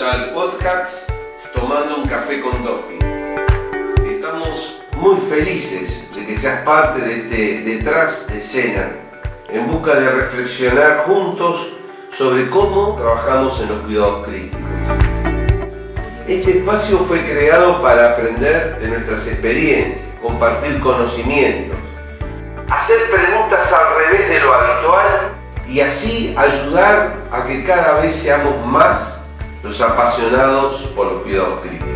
al 0.00 0.30
podcast 0.30 1.08
Tomando 1.52 1.98
un 1.98 2.08
café 2.08 2.40
con 2.40 2.64
Topi. 2.64 2.98
Estamos 4.08 4.82
muy 4.96 5.20
felices 5.20 6.12
de 6.12 6.26
que 6.26 6.36
seas 6.36 6.62
parte 6.62 7.00
de 7.00 7.18
este 7.18 7.60
detrás 7.60 8.26
de 8.26 8.38
escena 8.38 8.88
en 9.48 9.68
busca 9.68 9.94
de 9.94 10.10
reflexionar 10.10 11.04
juntos 11.06 11.68
sobre 12.10 12.50
cómo 12.50 12.96
trabajamos 12.96 13.60
en 13.60 13.68
los 13.68 13.82
cuidados 13.82 14.26
críticos. 14.26 14.60
Este 16.26 16.58
espacio 16.58 16.98
fue 17.00 17.24
creado 17.24 17.80
para 17.80 18.12
aprender 18.12 18.80
de 18.80 18.88
nuestras 18.88 19.28
experiencias, 19.28 20.00
compartir 20.20 20.80
conocimientos, 20.80 21.76
hacer 22.68 22.98
preguntas 23.10 23.72
al 23.72 24.04
revés 24.04 24.28
de 24.28 24.40
lo 24.40 24.54
habitual 24.54 25.34
y 25.68 25.80
así 25.80 26.34
ayudar 26.36 27.14
a 27.30 27.44
que 27.46 27.62
cada 27.64 28.00
vez 28.00 28.12
seamos 28.12 28.66
más 28.66 29.13
los 29.64 29.80
apasionados 29.80 30.82
por 30.94 31.10
los 31.10 31.22
cuidados 31.22 31.60
críticos. 31.60 31.88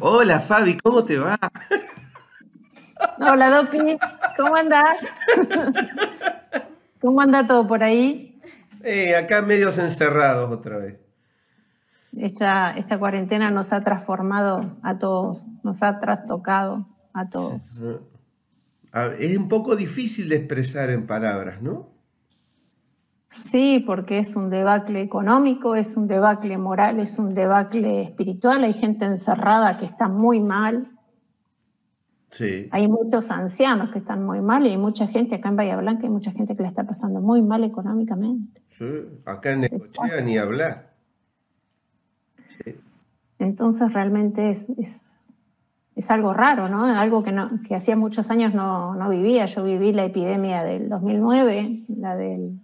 Hola 0.00 0.40
Fabi, 0.40 0.78
¿cómo 0.78 1.04
te 1.04 1.18
va? 1.18 1.36
Hola 3.18 3.50
Dopi, 3.50 3.98
¿cómo 4.36 4.56
andás? 4.56 4.98
¿Cómo 7.00 7.20
anda 7.20 7.46
todo 7.46 7.66
por 7.66 7.84
ahí? 7.84 8.40
Eh, 8.82 9.14
acá 9.14 9.42
medios 9.42 9.76
encerrados 9.76 10.50
otra 10.50 10.78
vez. 10.78 10.98
Esta, 12.16 12.78
esta 12.78 12.98
cuarentena 12.98 13.50
nos 13.50 13.74
ha 13.74 13.82
transformado 13.82 14.78
a 14.82 14.98
todos, 14.98 15.46
nos 15.62 15.82
ha 15.82 16.00
trastocado 16.00 16.88
a 17.12 17.28
todos. 17.28 17.82
Es 19.18 19.36
un 19.36 19.48
poco 19.48 19.76
difícil 19.76 20.30
de 20.30 20.36
expresar 20.36 20.88
en 20.88 21.06
palabras, 21.06 21.60
¿no? 21.60 21.97
Sí, 23.44 23.82
porque 23.86 24.18
es 24.18 24.36
un 24.36 24.50
debacle 24.50 25.00
económico, 25.00 25.74
es 25.74 25.96
un 25.96 26.06
debacle 26.06 26.58
moral, 26.58 27.00
es 27.00 27.18
un 27.18 27.34
debacle 27.34 28.02
espiritual. 28.02 28.64
Hay 28.64 28.74
gente 28.74 29.04
encerrada 29.04 29.78
que 29.78 29.86
está 29.86 30.08
muy 30.08 30.40
mal. 30.40 30.90
Sí. 32.30 32.68
Hay 32.72 32.88
muchos 32.88 33.30
ancianos 33.30 33.90
que 33.90 34.00
están 34.00 34.24
muy 34.24 34.40
mal 34.40 34.66
y 34.66 34.70
hay 34.70 34.76
mucha 34.76 35.06
gente 35.06 35.36
acá 35.36 35.48
en 35.48 35.56
Bahía 35.56 35.76
Blanca, 35.78 36.02
hay 36.02 36.10
mucha 36.10 36.30
gente 36.32 36.54
que 36.54 36.62
la 36.62 36.68
está 36.68 36.84
pasando 36.84 37.20
muy 37.22 37.40
mal 37.40 37.64
económicamente. 37.64 38.60
Sí, 38.68 38.84
acá 39.24 39.52
en 39.52 39.62
Necochea 39.62 40.20
ni 40.22 40.36
hablar. 40.36 40.92
Entonces 43.38 43.92
realmente 43.92 44.50
es, 44.50 44.68
es, 45.96 46.10
algo 46.10 46.34
raro, 46.34 46.68
¿no? 46.68 46.84
Algo 46.84 47.22
que, 47.22 47.32
no, 47.32 47.60
que 47.66 47.74
hacía 47.74 47.96
muchos 47.96 48.30
años 48.30 48.52
no, 48.52 48.94
no 48.94 49.08
vivía. 49.08 49.46
Yo 49.46 49.64
viví 49.64 49.92
la 49.92 50.04
epidemia 50.04 50.64
del 50.64 50.88
2009, 50.88 51.84
la 51.88 52.16
del 52.16 52.58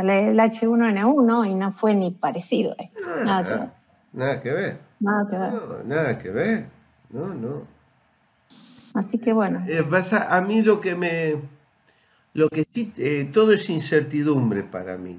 el 0.00 0.38
H1N1 0.38 1.50
y 1.50 1.54
no 1.54 1.72
fue 1.72 1.94
ni 1.94 2.10
parecido. 2.10 2.74
nada, 3.24 3.44
que 3.44 3.54
ver. 3.54 3.68
Nada 4.12 4.40
que 4.42 4.50
ver. 4.50 4.78
Nada 5.00 5.28
que 5.28 5.36
ver. 5.36 5.52
No, 5.52 5.84
nada 5.84 6.18
que 6.18 6.30
ver. 6.30 6.66
No, 7.10 7.34
no. 7.34 7.66
Así 8.94 9.18
que 9.18 9.32
bueno. 9.32 9.62
Eh, 9.68 9.84
a, 10.28 10.40
mí 10.40 10.62
lo 10.62 10.80
que 10.80 10.94
me. 10.94 11.36
Lo 12.34 12.48
que 12.48 12.66
sí, 12.72 12.92
eh, 12.96 13.28
todo 13.32 13.52
es 13.52 13.68
incertidumbre 13.68 14.62
para 14.62 14.96
mí. 14.96 15.18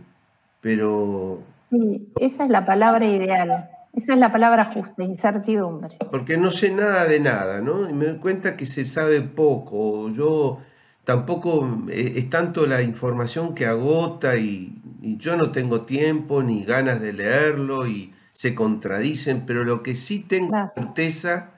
Pero. 0.61 1.41
Sí, 1.69 2.11
esa 2.19 2.45
es 2.45 2.49
la 2.49 2.65
palabra 2.65 3.05
ideal. 3.05 3.69
Esa 3.93 4.13
es 4.13 4.19
la 4.19 4.31
palabra 4.31 4.65
justa, 4.65 5.03
incertidumbre. 5.03 5.97
Porque 6.09 6.35
no 6.35 6.51
sé 6.51 6.71
nada 6.71 7.05
de 7.05 7.19
nada, 7.19 7.61
¿no? 7.61 7.87
Y 7.87 7.93
me 7.93 8.05
doy 8.05 8.17
cuenta 8.17 8.57
que 8.57 8.65
se 8.65 8.87
sabe 8.87 9.21
poco. 9.21 10.09
Yo 10.09 10.59
tampoco 11.03 11.85
eh, 11.89 12.13
es 12.15 12.29
tanto 12.29 12.65
la 12.65 12.81
información 12.81 13.55
que 13.55 13.65
agota 13.65 14.37
y, 14.37 14.79
yo 15.05 15.35
no 15.35 15.51
tengo 15.51 15.81
tiempo 15.81 16.43
ni 16.43 16.63
ganas 16.63 17.01
de 17.01 17.11
leerlo 17.11 17.87
y 17.87 18.13
se 18.31 18.55
contradicen, 18.55 19.43
pero 19.45 19.65
lo 19.65 19.83
que 19.83 19.95
sí 19.95 20.19
tengo 20.19 20.55
certeza 20.73 21.49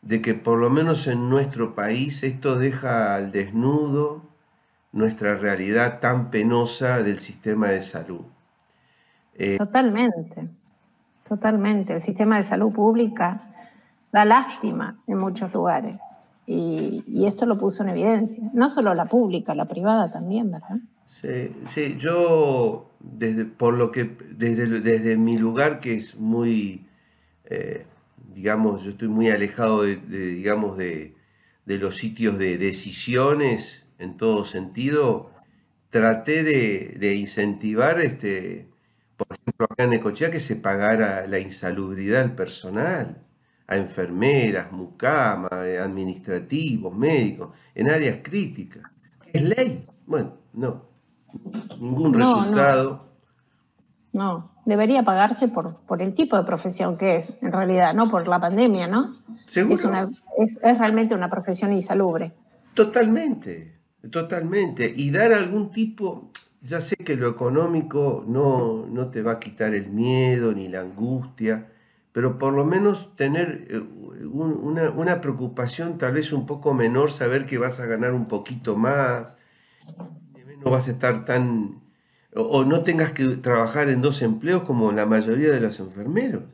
de 0.00 0.22
que 0.22 0.32
por 0.32 0.58
lo 0.58 0.70
menos 0.70 1.06
en 1.06 1.28
nuestro 1.28 1.74
país 1.74 2.22
esto 2.22 2.58
deja 2.58 3.14
al 3.14 3.30
desnudo 3.30 4.22
nuestra 4.92 5.36
realidad 5.36 6.00
tan 6.00 6.30
penosa 6.30 7.02
del 7.02 7.18
sistema 7.18 7.68
de 7.68 7.82
salud. 7.82 8.22
Eh, 9.34 9.58
totalmente, 9.58 10.48
totalmente. 11.28 11.92
El 11.92 12.00
sistema 12.00 12.38
de 12.38 12.44
salud 12.44 12.72
pública 12.72 13.38
da 14.12 14.24
lástima 14.24 14.96
en 15.06 15.18
muchos 15.18 15.52
lugares. 15.52 16.00
Y, 16.46 17.26
esto 17.26 17.44
lo 17.44 17.58
puso 17.58 17.82
en 17.82 17.90
evidencia. 17.90 18.44
No 18.54 18.70
solo 18.70 18.94
la 18.94 19.06
pública, 19.06 19.54
la 19.54 19.66
privada 19.66 20.12
también, 20.12 20.50
¿verdad? 20.52 20.78
Sí, 21.06 21.50
sí, 21.72 21.96
yo 21.98 22.90
desde, 23.00 23.44
por 23.44 23.74
lo 23.74 23.90
que, 23.90 24.16
desde, 24.30 24.66
desde 24.80 25.16
mi 25.16 25.38
lugar 25.38 25.80
que 25.80 25.94
es 25.94 26.16
muy, 26.16 26.86
eh, 27.46 27.84
digamos, 28.34 28.84
yo 28.84 28.90
estoy 28.90 29.08
muy 29.08 29.28
alejado 29.28 29.82
de, 29.82 29.96
digamos, 29.96 30.78
de, 30.78 31.14
los 31.64 31.96
sitios 31.96 32.38
de 32.38 32.58
decisiones 32.58 33.88
en 33.98 34.16
todo 34.16 34.44
sentido, 34.44 35.32
traté 35.90 36.44
de, 36.44 37.14
incentivar, 37.16 38.00
este, 38.00 38.68
por 39.16 39.26
ejemplo, 39.32 39.66
acá 39.68 39.84
en 39.84 39.94
Ecochea, 39.94 40.30
que 40.30 40.40
se 40.40 40.54
pagara 40.56 41.26
la 41.26 41.40
insalubridad 41.40 42.20
del 42.20 42.32
personal 42.32 43.25
a 43.68 43.76
enfermeras, 43.76 44.70
mucama, 44.70 45.48
eh, 45.64 45.78
administrativos, 45.78 46.94
médicos, 46.94 47.50
en 47.74 47.90
áreas 47.90 48.18
críticas. 48.22 48.82
¿Es 49.32 49.42
ley? 49.42 49.84
Bueno, 50.06 50.34
no. 50.52 50.84
Ningún 51.80 52.14
resultado. 52.14 53.06
No. 54.12 54.50
debería 54.64 55.04
pagarse 55.04 55.48
por, 55.48 55.76
por 55.80 56.00
el 56.00 56.14
tipo 56.14 56.36
de 56.38 56.44
profesión 56.44 56.96
que 56.96 57.16
es, 57.16 57.42
en 57.42 57.52
realidad, 57.52 57.92
no 57.92 58.10
por 58.10 58.26
la 58.26 58.40
pandemia, 58.40 58.86
¿no? 58.86 59.16
¿Seguro? 59.44 59.90
Es, 60.38 60.58
es, 60.62 60.78
realmente 60.78 61.14
una 61.14 61.28
profesión 61.28 61.72
insalubre. 61.72 62.32
Totalmente, 62.72 63.78
totalmente. 64.10 64.90
Y 64.94 65.10
dar 65.10 65.32
algún 65.32 65.70
tipo, 65.70 66.30
ya 66.62 66.80
sé 66.80 66.96
que 66.96 67.16
lo 67.16 67.28
económico 67.28 68.24
no, 68.26 68.86
no 68.86 69.10
te 69.10 69.22
va 69.22 69.32
a 69.32 69.38
quitar 69.38 69.74
el 69.74 69.90
miedo 69.90 70.52
ni 70.52 70.68
la 70.68 70.80
angustia, 70.80 71.66
pero 72.16 72.38
por 72.38 72.54
lo 72.54 72.64
menos 72.64 73.14
tener 73.14 73.66
eh, 73.68 73.78
una, 73.78 75.20
preocupación 75.20 75.98
tal 75.98 76.14
vez 76.14 76.32
un 76.32 76.46
poco 76.46 76.72
menor, 76.72 77.10
saber 77.10 77.44
que 77.44 77.58
vas 77.58 77.78
a 77.78 77.84
ganar 77.84 78.14
un 78.14 78.24
poquito 78.24 78.74
más, 78.74 79.36
no 80.64 80.70
vas 80.70 80.88
a 80.88 80.92
estar 80.92 81.26
tan, 81.26 81.82
o, 82.34 82.64
no 82.64 82.84
tengas 82.84 83.12
que 83.12 83.36
trabajar 83.36 83.90
en 83.90 84.00
dos 84.00 84.22
empleos 84.22 84.62
como 84.62 84.92
la 84.92 85.04
mayoría 85.04 85.50
de 85.50 85.60
los 85.60 85.78
enfermeros. 85.78 86.44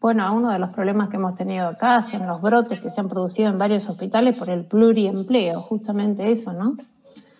Bueno, 0.00 0.32
uno 0.32 0.52
de 0.52 0.60
los 0.60 0.70
problemas 0.70 1.08
que 1.08 1.16
hemos 1.16 1.34
tenido 1.34 1.66
acá 1.66 2.00
son 2.00 2.28
los 2.28 2.40
brotes 2.40 2.80
que 2.80 2.88
se 2.88 3.00
han 3.00 3.08
producido 3.08 3.50
en 3.50 3.58
varios 3.58 3.88
hospitales 3.88 4.38
por 4.38 4.48
el 4.48 4.64
pluriempleo, 4.64 5.60
justamente 5.62 6.30
eso, 6.30 6.52
¿no? 6.52 6.76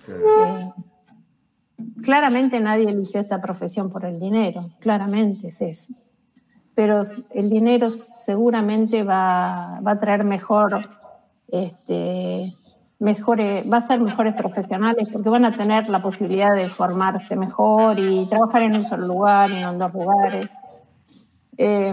Eh, 0.08 0.72
claramente 2.02 2.58
nadie 2.58 2.90
eligió 2.90 3.20
esta 3.20 3.40
profesión 3.40 3.88
por 3.92 4.04
el 4.04 4.18
dinero, 4.18 4.70
claramente 4.80 5.46
es 5.46 5.60
eso 5.60 6.09
pero 6.80 7.02
el 7.34 7.50
dinero 7.50 7.90
seguramente 7.90 9.02
va, 9.02 9.76
a 9.84 10.00
traer 10.00 10.24
mejor, 10.24 10.88
este, 11.46 12.54
mejores, 12.98 13.70
va 13.70 13.76
a 13.76 13.80
ser 13.82 14.00
mejores 14.00 14.32
profesionales 14.32 15.06
porque 15.12 15.28
van 15.28 15.44
a 15.44 15.54
tener 15.54 15.90
la 15.90 16.00
posibilidad 16.00 16.54
de 16.56 16.70
formarse 16.70 17.36
mejor 17.36 17.98
y 17.98 18.26
trabajar 18.30 18.62
en 18.62 18.76
un 18.76 18.86
solo 18.86 19.06
lugar 19.06 19.50
y 19.50 19.60
no 19.60 19.72
en 19.72 19.78
dos 19.78 19.92
lugares. 19.92 20.54
Eh, 21.58 21.92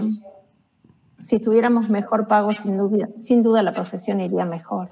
si 1.18 1.38
tuviéramos 1.38 1.90
mejor 1.90 2.26
pago, 2.26 2.52
sin 2.52 2.78
duda, 2.78 3.10
sin 3.18 3.42
duda 3.42 3.62
la 3.62 3.74
profesión 3.74 4.18
iría 4.22 4.46
mejor. 4.46 4.88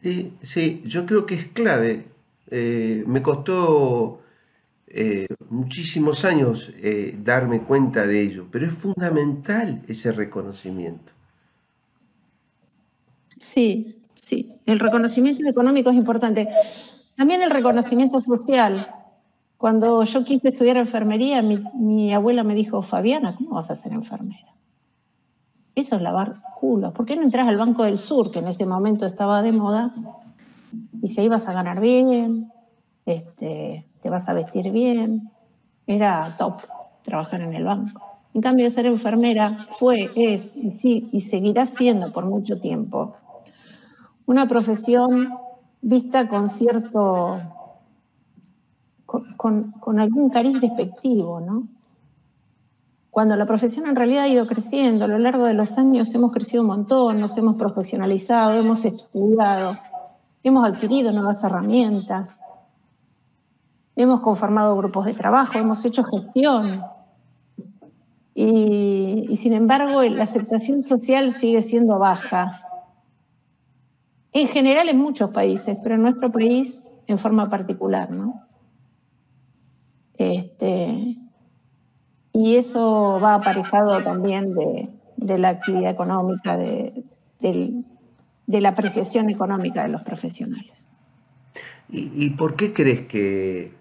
Sí, 0.00 0.32
sí, 0.42 0.80
yo 0.86 1.06
creo 1.06 1.26
que 1.26 1.34
es 1.34 1.46
clave. 1.48 2.06
Eh, 2.52 3.02
me 3.04 3.20
costó 3.20 4.20
eh, 4.86 5.26
muchísimos 5.50 6.24
años 6.24 6.72
eh, 6.76 7.18
darme 7.22 7.62
cuenta 7.62 8.06
de 8.06 8.22
ello, 8.22 8.46
pero 8.50 8.66
es 8.66 8.72
fundamental 8.72 9.82
ese 9.88 10.12
reconocimiento. 10.12 11.12
Sí, 13.38 13.98
sí, 14.14 14.60
el 14.66 14.78
reconocimiento 14.78 15.48
económico 15.48 15.90
es 15.90 15.96
importante. 15.96 16.48
También 17.16 17.42
el 17.42 17.50
reconocimiento 17.50 18.20
social. 18.20 18.86
Cuando 19.56 20.04
yo 20.04 20.22
quise 20.22 20.48
estudiar 20.48 20.76
enfermería, 20.76 21.42
mi, 21.42 22.12
abuela 22.12 22.44
me 22.44 22.54
dijo, 22.54 22.82
Fabiana, 22.82 23.34
¿cómo 23.36 23.56
vas 23.56 23.70
a 23.70 23.76
ser 23.76 23.92
enfermera? 23.92 24.54
Eso 25.74 25.96
es 25.96 26.02
lavar 26.02 26.36
culos. 26.58 26.92
¿Por 26.92 27.06
qué 27.06 27.16
no 27.16 27.22
entras 27.22 27.48
al 27.48 27.56
Banco 27.56 27.84
del 27.84 27.98
Sur, 27.98 28.30
que 28.30 28.40
en 28.40 28.48
ese 28.48 28.66
momento 28.66 29.06
estaba 29.06 29.42
de 29.42 29.52
moda, 29.52 29.94
y 31.02 31.08
se 31.08 31.22
ibas 31.24 31.48
a 31.48 31.52
ganar 31.52 31.80
bien, 31.80 32.52
este, 33.06 33.84
te 34.02 34.10
vas 34.10 34.28
a 34.28 34.34
vestir 34.34 34.70
bien. 34.70 35.30
Era 35.86 36.34
top 36.38 36.62
trabajar 37.04 37.40
en 37.40 37.54
el 37.54 37.64
banco. 37.64 38.00
En 38.34 38.42
cambio, 38.42 38.70
ser 38.70 38.86
enfermera 38.86 39.56
fue, 39.78 40.10
es 40.14 40.54
y, 40.56 40.72
sí, 40.72 41.08
y 41.12 41.20
seguirá 41.20 41.66
siendo 41.66 42.12
por 42.12 42.26
mucho 42.26 42.60
tiempo 42.60 43.16
una 44.26 44.48
profesión 44.48 45.38
vista 45.80 46.28
con 46.28 46.48
cierto, 46.48 47.40
con, 49.06 49.98
algún 49.98 50.30
cariz 50.30 50.60
despectivo, 50.60 51.40
¿no? 51.40 51.68
Cuando 53.10 53.36
la 53.36 53.46
profesión 53.46 53.86
en 53.86 53.96
realidad 53.96 54.24
ha 54.24 54.28
ido 54.28 54.46
creciendo, 54.46 55.06
a 55.06 55.08
lo 55.08 55.18
largo 55.18 55.44
de 55.44 55.54
los 55.54 55.78
años 55.78 56.14
hemos 56.14 56.32
crecido 56.32 56.62
un 56.62 56.68
montón, 56.68 57.18
nos 57.18 57.36
hemos 57.38 57.56
profesionalizado, 57.56 58.58
hemos 58.58 58.84
estudiado, 58.84 59.78
hemos 60.42 60.68
adquirido 60.68 61.12
nuevas 61.12 61.42
herramientas, 61.42 62.36
hemos 63.96 64.20
conformado 64.20 64.76
grupos 64.76 65.06
de 65.06 65.14
trabajo, 65.14 65.58
hemos 65.58 65.84
hecho 65.84 66.04
gestión. 66.04 66.82
Y, 68.34 69.34
sin 69.34 69.54
embargo, 69.54 70.02
la 70.02 70.24
aceptación 70.24 70.82
social 70.82 71.32
sigue 71.32 71.62
siendo 71.62 71.98
baja. 71.98 72.52
En 74.32 74.48
general 74.48 74.90
en 74.90 74.98
muchos 74.98 75.30
países, 75.30 75.80
pero 75.82 75.94
en 75.94 76.02
nuestro 76.02 76.30
país 76.30 76.78
en 77.06 77.18
forma 77.18 77.48
particular, 77.48 78.10
¿no? 78.10 78.42
Este, 80.18 81.16
y 82.34 82.56
eso 82.56 83.18
va 83.22 83.36
aparejado 83.36 84.02
también 84.02 84.52
de, 84.54 85.38
la 85.38 85.48
actividad 85.48 85.90
económica, 85.90 86.58
de, 86.58 87.02
la 88.46 88.68
apreciación 88.68 89.30
económica 89.30 89.84
de 89.84 89.88
los 89.88 90.02
profesionales. 90.02 90.86
¿Y, 91.88 92.30
por 92.30 92.56
qué 92.56 92.74
crees 92.74 93.06
que 93.06 93.75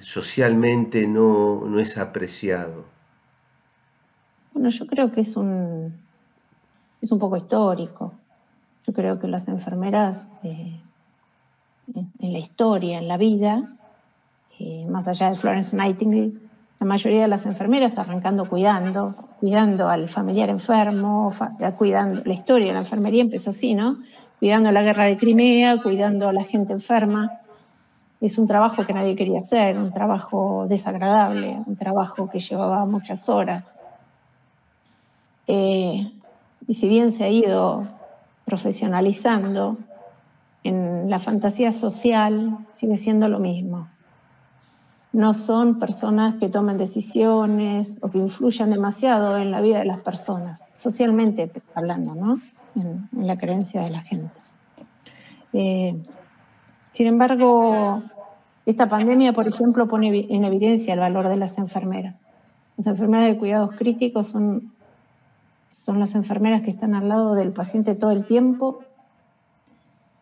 socialmente 0.00 1.06
no, 1.06 1.78
es 1.78 1.98
apreciado? 1.98 2.84
Bueno, 4.52 4.70
yo 4.70 4.86
creo 4.86 5.12
que 5.12 5.20
es 5.20 5.36
un, 5.36 5.92
es 7.00 7.12
un 7.12 7.18
poco 7.18 7.36
histórico. 7.36 8.12
Yo 8.86 8.92
creo 8.92 9.18
que 9.18 9.28
las 9.28 9.48
enfermeras 9.48 10.26
eh, 10.42 10.80
en 11.94 12.32
la 12.32 12.38
historia, 12.38 12.98
en 12.98 13.08
la 13.08 13.16
vida, 13.16 13.76
eh, 14.58 14.86
más 14.88 15.06
allá 15.08 15.30
de 15.30 15.36
Florence 15.36 15.76
Nightingale, 15.76 16.32
la 16.78 16.86
mayoría 16.86 17.22
de 17.22 17.28
las 17.28 17.46
enfermeras 17.46 17.96
arrancando 17.98 18.44
cuidando, 18.44 19.14
cuidando 19.40 19.88
al 19.88 20.08
familiar 20.08 20.50
enfermo, 20.50 21.32
eh, 21.60 21.72
cuidando, 21.76 22.22
la 22.24 22.34
historia 22.34 22.68
de 22.68 22.74
la 22.74 22.80
enfermería 22.80 23.22
empezó 23.22 23.50
así, 23.50 23.74
¿no? 23.74 23.98
Cuidando 24.38 24.70
la 24.70 24.82
guerra 24.82 25.04
de 25.04 25.16
Crimea, 25.16 25.78
cuidando 25.78 26.28
a 26.28 26.32
la 26.32 26.44
gente 26.44 26.72
enferma. 26.72 27.40
Es 28.20 28.38
un 28.38 28.46
trabajo 28.46 28.84
que 28.86 28.92
nadie 28.92 29.14
quería 29.14 29.40
hacer, 29.40 29.76
un 29.76 29.92
trabajo 29.92 30.66
desagradable, 30.68 31.58
un 31.66 31.76
trabajo 31.76 32.28
que 32.30 32.40
llevaba 32.40 32.86
muchas 32.86 33.28
horas. 33.28 33.74
Eh, 35.46 36.10
y 36.66 36.74
si 36.74 36.88
bien 36.88 37.12
se 37.12 37.24
ha 37.24 37.28
ido 37.28 37.86
profesionalizando, 38.44 39.76
en 40.64 41.08
la 41.08 41.20
fantasía 41.20 41.72
social 41.72 42.58
sigue 42.74 42.96
siendo 42.96 43.28
lo 43.28 43.38
mismo 43.38 43.88
no 45.16 45.32
son 45.32 45.78
personas 45.78 46.34
que 46.34 46.50
tomen 46.50 46.76
decisiones 46.76 47.98
o 48.02 48.10
que 48.10 48.18
influyan 48.18 48.70
demasiado 48.70 49.38
en 49.38 49.50
la 49.50 49.62
vida 49.62 49.78
de 49.78 49.86
las 49.86 50.02
personas, 50.02 50.62
socialmente 50.74 51.50
hablando, 51.74 52.14
¿no? 52.14 52.38
En, 52.74 53.08
la 53.26 53.38
creencia 53.38 53.80
de 53.80 53.88
la 53.88 54.02
gente. 54.02 54.30
Eh, 55.54 55.96
sin 56.96 57.08
embargo, 57.08 58.02
esta 58.64 58.88
pandemia, 58.88 59.34
por 59.34 59.46
ejemplo, 59.46 59.86
pone 59.86 60.26
en 60.30 60.44
evidencia 60.46 60.94
el 60.94 61.00
valor 61.00 61.28
de 61.28 61.36
las 61.36 61.58
enfermeras. 61.58 62.14
Las 62.78 62.86
enfermeras 62.86 63.26
de 63.26 63.36
cuidados 63.36 63.76
críticos 63.76 64.28
son, 64.28 64.72
son 65.68 66.00
las 66.00 66.14
enfermeras 66.14 66.62
que 66.62 66.70
están 66.70 66.94
al 66.94 67.10
lado 67.10 67.34
del 67.34 67.52
paciente 67.52 67.94
todo 67.96 68.12
el 68.12 68.24
tiempo 68.24 68.80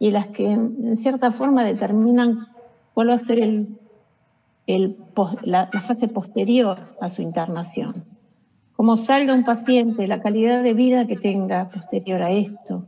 y 0.01 0.11
las 0.11 0.27
que 0.27 0.51
en 0.51 0.97
cierta 0.97 1.31
forma 1.31 1.63
determinan 1.63 2.49
cuál 2.93 3.11
va 3.11 3.15
a 3.15 3.19
ser 3.19 3.39
el 3.39 3.79
la, 4.67 5.69
fase 5.87 6.09
posterior 6.09 6.77
a 7.01 7.09
su 7.09 7.23
internación. 7.23 8.05
Cómo 8.75 8.97
salga 8.97 9.33
un 9.33 9.45
paciente, 9.45 10.09
la 10.09 10.21
calidad 10.21 10.65
de 10.65 10.75
vida 10.75 11.07
que 11.07 11.17
tenga 11.17 11.69
posterior 11.69 12.21
a 12.21 12.33
esto, 12.33 12.87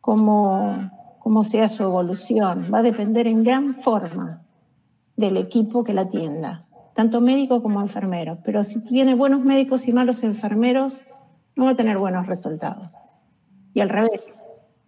cómo, 0.00 0.90
cómo 1.24 1.42
sea 1.42 1.70
su 1.70 1.82
evolución, 1.82 2.68
va 2.72 2.80
a 2.80 2.82
depender 2.82 3.26
en 3.26 3.44
gran 3.44 3.76
forma 3.76 4.42
del 5.16 5.38
equipo 5.38 5.82
que 5.82 5.94
la 5.94 6.02
atienda, 6.02 6.66
tanto 6.94 7.22
médico 7.22 7.62
como 7.62 7.80
enfermero. 7.80 8.40
Pero 8.44 8.62
si 8.62 8.78
tiene 8.78 9.14
buenos 9.14 9.42
médicos 9.42 9.88
y 9.88 9.94
malos 9.94 10.22
enfermeros, 10.22 11.00
no 11.56 11.64
va 11.64 11.70
a 11.70 11.76
tener 11.76 11.96
buenos 11.96 12.26
resultados. 12.26 12.92
Y 13.72 13.80
al 13.80 13.88
revés, 13.88 14.42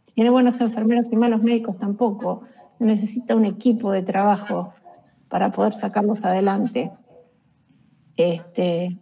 si 0.04 0.14
tiene 0.14 0.28
buenos 0.28 0.60
enfermeros 0.60 1.10
y 1.10 1.16
malos 1.16 1.42
médicos 1.42 1.78
tampoco, 1.78 2.42
necesita 2.80 3.34
un 3.34 3.46
equipo 3.46 3.90
de 3.90 4.02
trabajo 4.02 4.74
para 5.30 5.50
poder 5.52 5.72
sacarlos 5.72 6.22
adelante. 6.22 6.92
Este, 8.14 8.98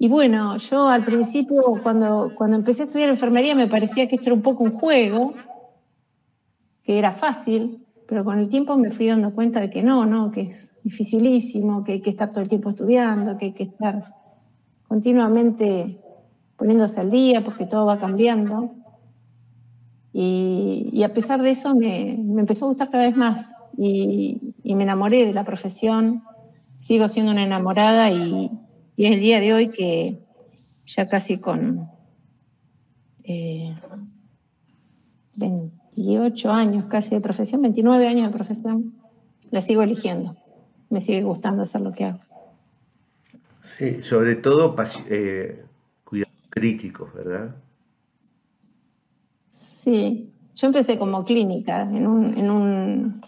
y 0.00 0.08
bueno, 0.08 0.56
yo 0.56 0.88
al 0.88 1.04
principio, 1.04 1.62
cuando, 1.80 2.32
cuando 2.34 2.56
empecé 2.56 2.82
a 2.82 2.86
estudiar 2.86 3.08
enfermería, 3.08 3.54
me 3.54 3.68
parecía 3.68 4.08
que 4.08 4.16
esto 4.16 4.30
era 4.30 4.34
un 4.34 4.42
poco 4.42 4.64
un 4.64 4.72
juego, 4.72 5.34
que 6.90 6.98
era 6.98 7.12
fácil, 7.12 7.86
pero 8.08 8.24
con 8.24 8.40
el 8.40 8.48
tiempo 8.48 8.76
me 8.76 8.90
fui 8.90 9.06
dando 9.06 9.32
cuenta 9.32 9.60
de 9.60 9.70
que 9.70 9.80
no, 9.80 10.06
no, 10.06 10.32
que 10.32 10.40
es 10.40 10.82
dificilísimo, 10.82 11.84
que 11.84 11.92
hay 11.92 12.00
que 12.00 12.10
estar 12.10 12.32
todo 12.32 12.40
el 12.40 12.48
tiempo 12.48 12.70
estudiando, 12.70 13.38
que 13.38 13.44
hay 13.44 13.52
que 13.52 13.62
estar 13.62 14.12
continuamente 14.88 15.98
poniéndose 16.56 17.00
al 17.00 17.12
día 17.12 17.44
porque 17.44 17.64
todo 17.64 17.86
va 17.86 18.00
cambiando. 18.00 18.74
Y, 20.12 21.00
a 21.04 21.14
pesar 21.14 21.40
de 21.40 21.52
eso 21.52 21.74
me, 21.76 22.18
me 22.18 22.40
empezó 22.40 22.64
a 22.64 22.68
gustar 22.70 22.90
cada 22.90 23.06
vez 23.06 23.16
más 23.16 23.48
y, 23.78 24.52
me 24.64 24.82
enamoré 24.82 25.26
de 25.26 25.32
la 25.32 25.44
profesión, 25.44 26.24
sigo 26.80 27.06
siendo 27.06 27.30
una 27.30 27.44
enamorada 27.44 28.10
y, 28.10 28.50
es 28.96 29.12
el 29.12 29.20
día 29.20 29.38
de 29.38 29.54
hoy 29.54 29.68
que 29.68 30.18
ya 30.86 31.06
casi 31.06 31.40
con 31.40 31.88
28 36.06 36.48
eh, 36.48 36.52
años 36.52 36.84
casi 36.88 37.10
de 37.10 37.20
profesión, 37.20 37.62
29 37.62 38.08
años 38.08 38.26
de 38.26 38.32
profesión, 38.36 38.94
la 39.50 39.60
sigo 39.60 39.82
eligiendo, 39.82 40.36
me 40.88 41.00
sigue 41.00 41.22
gustando 41.22 41.62
hacer 41.62 41.80
lo 41.80 41.92
que 41.92 42.06
hago. 42.06 42.20
Sí, 43.62 44.02
sobre 44.02 44.36
todo 44.36 44.74
eh, 45.08 45.64
cuidados 46.04 46.34
críticos, 46.48 47.12
¿verdad? 47.14 47.54
Sí, 49.50 50.30
yo 50.54 50.66
empecé 50.66 50.98
como 50.98 51.24
clínica 51.24 51.82
en 51.82 52.06
un 52.06 53.20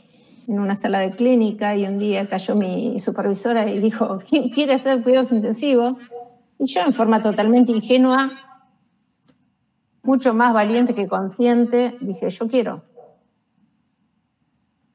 en 0.49 0.59
una 0.59 0.75
sala 0.75 1.01
de 1.01 1.11
clínica 1.11 1.77
y 1.77 1.85
un 1.87 1.99
día 1.99 2.29
cayó 2.29 2.55
mi 2.55 2.99
supervisora 3.01 3.69
y 3.71 3.81
dijo, 3.81 4.19
¿quién 4.29 4.51
quiere 4.51 4.75
hacer 4.75 5.03
cuidados 5.03 5.33
intensivos? 5.33 5.95
Y 6.59 6.67
yo 6.67 6.81
en 6.81 6.93
forma 6.93 7.23
totalmente 7.23 7.73
ingenua, 7.73 8.31
mucho 10.03 10.35
más 10.35 10.53
valiente 10.53 10.95
que 10.95 11.09
consciente, 11.09 11.97
dije, 12.01 12.31
yo 12.31 12.49
quiero. 12.49 12.83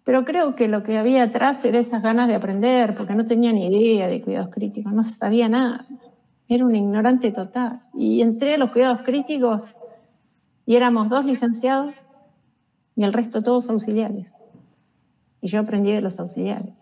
Pero 0.03 0.23
creo 0.23 0.55
que 0.55 0.67
lo 0.67 0.83
que 0.83 0.97
había 0.97 1.23
atrás 1.23 1.63
era 1.65 1.79
esas 1.79 2.01
ganas 2.01 2.27
de 2.27 2.35
aprender, 2.35 2.95
porque 2.95 3.13
no 3.13 3.25
tenía 3.25 3.51
ni 3.51 3.67
idea 3.67 4.07
de 4.07 4.21
cuidados 4.21 4.51
críticos, 4.53 4.93
no 4.93 5.03
sabía 5.03 5.49
nada. 5.49 5.85
Era 6.47 6.65
un 6.65 6.75
ignorante 6.75 7.31
total. 7.31 7.81
Y 7.93 8.21
entré 8.21 8.55
a 8.55 8.57
los 8.57 8.71
cuidados 8.71 9.01
críticos 9.01 9.63
y 10.65 10.75
éramos 10.75 11.09
dos 11.09 11.25
licenciados 11.25 11.93
y 12.95 13.03
el 13.03 13.13
resto 13.13 13.43
todos 13.43 13.69
auxiliares. 13.69 14.27
Y 15.41 15.47
yo 15.47 15.59
aprendí 15.59 15.91
de 15.91 16.01
los 16.01 16.19
auxiliares. 16.19 16.73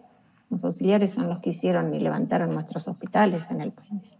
Los 0.49 0.63
auxiliares 0.63 1.11
son 1.11 1.27
los 1.27 1.39
que 1.39 1.49
hicieron 1.49 1.93
y 1.93 1.99
levantaron 1.99 2.53
nuestros 2.53 2.87
hospitales 2.87 3.49
en 3.49 3.61
el 3.61 3.71
país. 3.71 4.15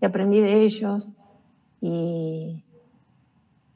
Y 0.00 0.04
aprendí 0.04 0.40
de 0.40 0.62
ellos 0.62 1.10
y, 1.80 2.64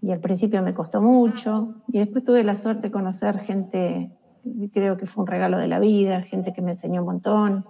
y 0.04 0.12
al 0.12 0.20
principio 0.20 0.62
me 0.62 0.74
costó 0.74 1.00
mucho. 1.00 1.76
Y 1.88 1.98
después 1.98 2.24
tuve 2.24 2.44
la 2.44 2.54
suerte 2.54 2.82
de 2.82 2.90
conocer 2.90 3.38
gente, 3.38 4.10
creo 4.72 4.98
que 4.98 5.06
fue 5.06 5.22
un 5.22 5.26
regalo 5.26 5.58
de 5.58 5.66
la 5.66 5.78
vida, 5.78 6.20
gente 6.20 6.52
que 6.52 6.60
me 6.60 6.72
enseñó 6.72 7.00
un 7.00 7.06
montón, 7.06 7.64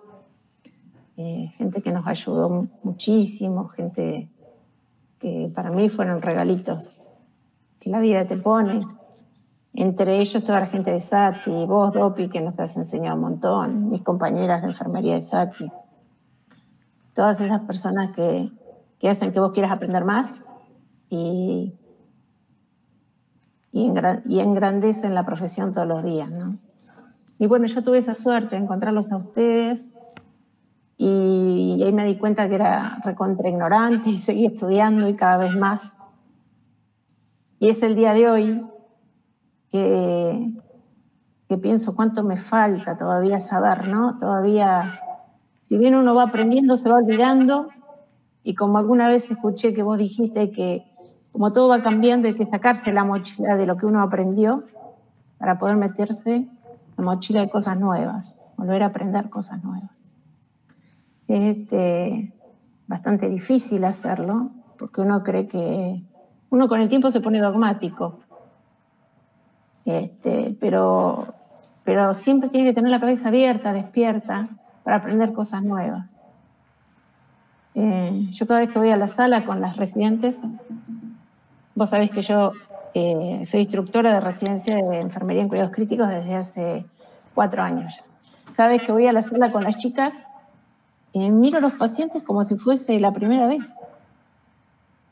eh, 1.17 1.53
gente 1.57 1.81
que 1.81 1.93
nos 1.93 2.09
ayudó 2.09 2.67
muchísimo, 2.83 3.69
gente 3.69 4.29
que 5.21 5.49
para 5.55 5.71
mí 5.71 5.89
fueron 5.89 6.23
regalitos 6.23 7.15
que 7.79 7.89
la 7.89 8.01
vida 8.01 8.27
te 8.27 8.37
pone. 8.37 8.81
Entre 9.73 10.21
ellos 10.21 10.43
toda 10.43 10.61
la 10.61 10.67
gente 10.67 10.91
de 10.91 10.99
SATI, 10.99 11.67
vos, 11.67 11.93
Dopi, 11.93 12.29
que 12.29 12.41
nos 12.41 12.59
has 12.59 12.77
enseñado 12.77 13.15
un 13.15 13.23
montón, 13.23 13.91
mis 13.91 14.03
compañeras 14.03 14.63
de 14.63 14.69
enfermería 14.69 15.15
de 15.15 15.21
SATI, 15.21 15.71
todas 17.15 17.41
esas 17.41 17.61
personas 17.63 18.11
que, 18.11 18.51
hacen 19.09 19.31
que 19.31 19.39
vos 19.39 19.53
quieras 19.53 19.71
aprender 19.71 20.05
más 20.05 20.35
y, 21.11 21.75
y, 23.75 24.39
engrandecen 24.39 25.15
la 25.15 25.27
profesión 25.27 25.75
todos 25.75 25.89
los 25.89 26.05
días. 26.05 26.31
¿no? 26.31 26.59
Y 27.41 27.47
bueno, 27.47 27.67
yo 27.67 27.83
tuve 27.83 27.99
esa 27.99 28.15
suerte 28.15 28.55
de 28.55 28.63
encontrarlos 28.63 29.11
a 29.11 29.17
ustedes 29.17 29.91
y, 30.97 31.83
ahí 31.85 31.93
me 31.93 32.05
di 32.05 32.17
cuenta 32.17 32.49
que 32.49 32.55
era 32.55 33.01
recontra 33.05 33.49
ignorante 33.49 34.11
y 34.11 34.17
seguí 34.17 34.47
estudiando 34.47 35.09
y 35.09 35.17
cada 35.17 35.39
vez 35.39 35.57
más. 35.57 35.93
Y 37.59 37.69
es 37.69 37.83
el 37.83 37.97
día 37.97 38.13
de 38.13 38.31
hoy 38.31 38.63
que, 39.71 40.53
que 41.49 41.59
pienso 41.59 41.97
cuánto 41.97 42.23
me 42.23 42.37
falta 42.37 42.97
todavía 42.97 43.41
saber, 43.41 43.89
¿no? 43.89 44.19
Todavía, 44.21 45.01
si 45.63 45.79
bien 45.79 45.97
uno 45.97 46.15
va 46.15 46.25
aprendiendo, 46.25 46.77
se 46.77 46.89
va 46.89 46.99
olvidando, 46.99 47.67
y 48.45 48.55
como 48.55 48.79
alguna 48.79 49.09
vez 49.09 49.29
escuché 49.31 49.75
que 49.75 49.83
vos 49.83 49.99
dijiste 49.99 50.53
que 50.53 50.85
como 51.35 51.53
todo 51.53 51.67
va 51.67 51.83
cambiando 51.83 52.29
hay 52.29 52.35
que 52.35 52.47
sacarse 52.47 52.93
la 52.93 53.03
mochila 53.03 53.57
de 53.57 53.67
lo 53.67 53.77
que 53.77 53.87
uno 53.87 54.01
aprendió 54.01 54.63
para 55.37 55.59
poder 55.59 55.75
meterse 55.75 56.47
la 56.97 57.05
mochila 57.05 57.41
de 57.41 57.51
cosas 57.51 57.77
nuevas, 57.77 58.37
volver 58.57 58.85
a 58.85 58.87
aprender 58.87 59.29
cosas 59.31 59.65
nuevas. 59.65 60.05
Es 61.27 61.57
este, 61.57 62.33
bastante 62.87 63.29
difícil 63.29 63.85
hacerlo, 63.85 64.51
porque 64.79 65.01
uno 65.01 65.25
cree 65.25 65.49
que 65.49 66.05
uno 66.51 66.69
con 66.69 66.81
el 66.81 66.89
tiempo 66.89 67.11
se 67.11 67.21
pone 67.21 67.41
dogmático, 67.41 68.21
este, 69.85 70.57
pero, 70.61 71.35
siempre 72.13 72.49
tiene 72.49 72.69
que 72.69 72.75
tener 72.75 72.93
la 72.93 73.01
cabeza 73.01 73.27
abierta, 73.27 73.73
despierta, 73.73 74.51
para 74.85 74.99
aprender 74.99 75.33
cosas 75.33 75.65
nuevas. 75.65 76.17
Eh, 77.75 78.29
yo 78.31 78.47
cada 78.47 78.61
vez 78.61 78.73
que 78.73 78.79
voy 78.79 78.91
a 78.91 78.97
la 78.97 79.09
sala 79.09 79.45
con 79.45 79.61
las 79.61 79.77
residentes, 79.77 80.39
vos 81.75 81.91
sabés 81.91 82.11
que 82.11 82.23
yo 82.23 82.53
eh, 82.95 83.43
soy 83.47 83.61
instructora 83.61 84.15
de 84.15 84.21
residencia 84.21 84.77
de 84.77 85.01
enfermería 85.01 85.43
en 85.43 85.49
cuidados 85.49 85.73
críticos 85.73 86.09
desde 86.09 86.35
hace 86.35 86.87
cuatro 87.35 87.63
años 87.63 87.97
ya. 87.97 88.05
Cada 88.55 88.69
vez 88.69 88.83
que 88.83 88.93
voy 88.93 89.07
a 89.07 89.13
la 89.13 89.23
sala 89.23 89.51
con 89.51 89.65
las 89.65 89.77
chicas, 89.77 90.25
eh, 91.13 91.29
miro 91.29 91.59
a 91.59 91.61
los 91.61 91.73
pacientes 91.73 92.23
como 92.23 92.45
si 92.45 92.55
fuese 92.55 93.01
la 93.01 93.13
primera 93.13 93.49
vez. 93.49 93.65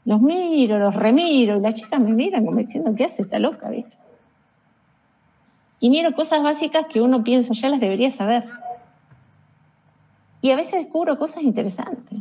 Los 0.04 0.20
miro, 0.20 0.78
los 0.78 0.94
remiro, 0.94 1.56
y 1.56 1.60
las 1.60 1.74
chicas 1.74 2.00
me 2.00 2.12
miran 2.12 2.44
como 2.44 2.58
diciendo, 2.58 2.94
¿qué 2.96 3.04
hace 3.04 3.22
esta 3.22 3.40
loca? 3.40 3.68
¿viste? 3.70 3.96
Y 5.80 5.90
miro 5.90 6.12
cosas 6.14 6.42
básicas 6.42 6.86
que 6.88 7.00
uno 7.00 7.24
piensa, 7.24 7.52
ya 7.52 7.68
las 7.68 7.80
debería 7.80 8.10
saber. 8.10 8.44
Y 10.40 10.50
a 10.52 10.56
veces 10.56 10.82
descubro 10.82 11.18
cosas 11.18 11.42
interesantes 11.42 12.20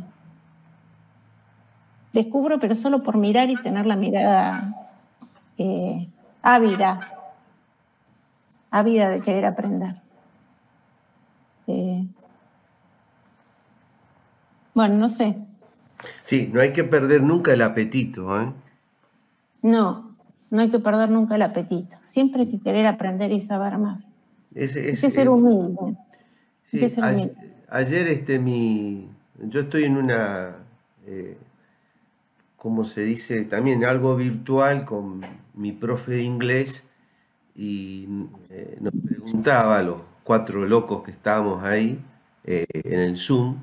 descubro, 2.12 2.58
pero 2.60 2.74
solo 2.74 3.02
por 3.02 3.16
mirar 3.16 3.50
y 3.50 3.56
tener 3.56 3.86
la 3.86 3.96
mirada 3.96 4.88
eh, 5.58 6.08
ávida, 6.42 7.00
ávida 8.70 9.10
de 9.10 9.20
querer 9.20 9.46
aprender. 9.46 9.96
Eh, 11.66 12.06
bueno, 14.74 14.96
no 14.96 15.08
sé. 15.08 15.36
Sí, 16.22 16.50
no 16.52 16.60
hay 16.60 16.72
que 16.72 16.84
perder 16.84 17.22
nunca 17.22 17.52
el 17.52 17.62
apetito. 17.62 18.40
¿eh? 18.40 18.52
No, 19.62 20.16
no 20.50 20.60
hay 20.60 20.70
que 20.70 20.78
perder 20.78 21.10
nunca 21.10 21.36
el 21.36 21.42
apetito. 21.42 21.96
Siempre 22.04 22.42
hay 22.42 22.48
que 22.48 22.60
querer 22.60 22.86
aprender 22.86 23.32
y 23.32 23.40
saber 23.40 23.78
más. 23.78 24.04
hay 24.54 24.68
que 24.68 25.10
ser 25.10 25.28
humilde. 25.28 25.96
Ayer, 27.68 28.08
este, 28.08 28.38
mi, 28.38 29.08
yo 29.38 29.60
estoy 29.60 29.84
en 29.84 29.96
una 29.96 30.56
eh, 31.06 31.36
como 32.62 32.84
se 32.84 33.00
dice, 33.00 33.44
también 33.44 33.84
algo 33.84 34.14
virtual 34.14 34.84
con 34.84 35.20
mi 35.52 35.72
profe 35.72 36.12
de 36.12 36.22
inglés 36.22 36.88
y 37.56 38.06
eh, 38.50 38.78
nos 38.80 38.92
preguntaba 39.04 39.78
a 39.78 39.82
los 39.82 40.04
cuatro 40.22 40.64
locos 40.64 41.02
que 41.02 41.10
estábamos 41.10 41.64
ahí 41.64 42.00
eh, 42.44 42.64
en 42.72 43.00
el 43.00 43.16
Zoom, 43.16 43.56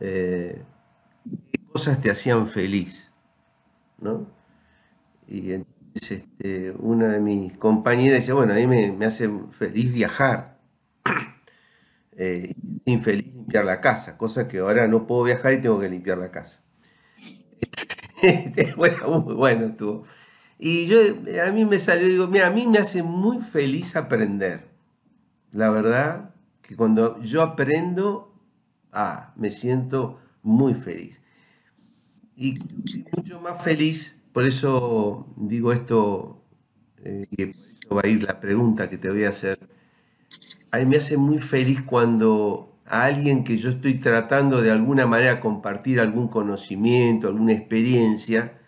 eh, 0.00 0.60
qué 1.50 1.60
cosas 1.72 1.98
te 1.98 2.10
hacían 2.10 2.46
feliz, 2.46 3.10
¿no? 4.02 4.26
Y 5.26 5.52
entonces 5.52 6.24
este, 6.24 6.72
una 6.72 7.08
de 7.08 7.20
mis 7.20 7.56
compañeras 7.56 8.20
decía, 8.20 8.34
bueno, 8.34 8.52
a 8.52 8.56
mí 8.56 8.66
me, 8.66 9.06
hace 9.06 9.30
feliz 9.52 9.90
viajar, 9.94 10.58
infeliz 12.84 13.32
limpiar 13.32 13.64
la 13.64 13.80
casa, 13.80 14.18
cosa 14.18 14.46
que 14.46 14.58
ahora 14.58 14.86
no 14.88 15.06
puedo 15.06 15.22
viajar 15.22 15.54
y 15.54 15.62
tengo 15.62 15.80
que 15.80 15.88
limpiar 15.88 16.18
la 16.18 16.30
casa. 16.30 16.67
bueno, 18.76 19.20
muy 19.20 19.34
bueno 19.34 19.66
estuvo. 19.66 20.04
Y 20.58 20.86
yo, 20.86 20.98
a 21.46 21.52
mí 21.52 21.64
me 21.64 21.78
salió, 21.78 22.08
digo, 22.08 22.26
mira, 22.26 22.48
a 22.48 22.50
mí 22.50 22.66
me 22.66 22.78
hace 22.78 23.02
muy 23.02 23.40
feliz 23.40 23.94
aprender. 23.96 24.68
La 25.52 25.70
verdad 25.70 26.34
que 26.62 26.76
cuando 26.76 27.20
yo 27.22 27.42
aprendo, 27.42 28.34
ah, 28.92 29.32
me 29.36 29.50
siento 29.50 30.18
muy 30.42 30.74
feliz. 30.74 31.20
Y 32.36 32.54
mucho 33.16 33.40
más 33.40 33.62
feliz, 33.62 34.24
por 34.32 34.44
eso 34.44 35.32
digo 35.36 35.72
esto, 35.72 36.44
eh, 37.04 37.22
y 37.30 37.46
por 37.46 37.54
eso 37.54 37.94
va 37.94 38.02
a 38.04 38.08
ir 38.08 38.22
la 38.22 38.40
pregunta 38.40 38.90
que 38.90 38.98
te 38.98 39.10
voy 39.10 39.24
a 39.24 39.30
hacer. 39.30 39.58
A 40.72 40.78
mí 40.78 40.86
me 40.86 40.96
hace 40.96 41.16
muy 41.16 41.38
feliz 41.38 41.80
cuando 41.82 42.77
a 42.88 43.04
alguien 43.04 43.44
que 43.44 43.58
yo 43.58 43.70
estoy 43.70 43.94
tratando 43.94 44.62
de 44.62 44.70
alguna 44.70 45.06
manera 45.06 45.40
compartir 45.40 46.00
algún 46.00 46.28
conocimiento, 46.28 47.28
alguna 47.28 47.52
experiencia, 47.52 48.58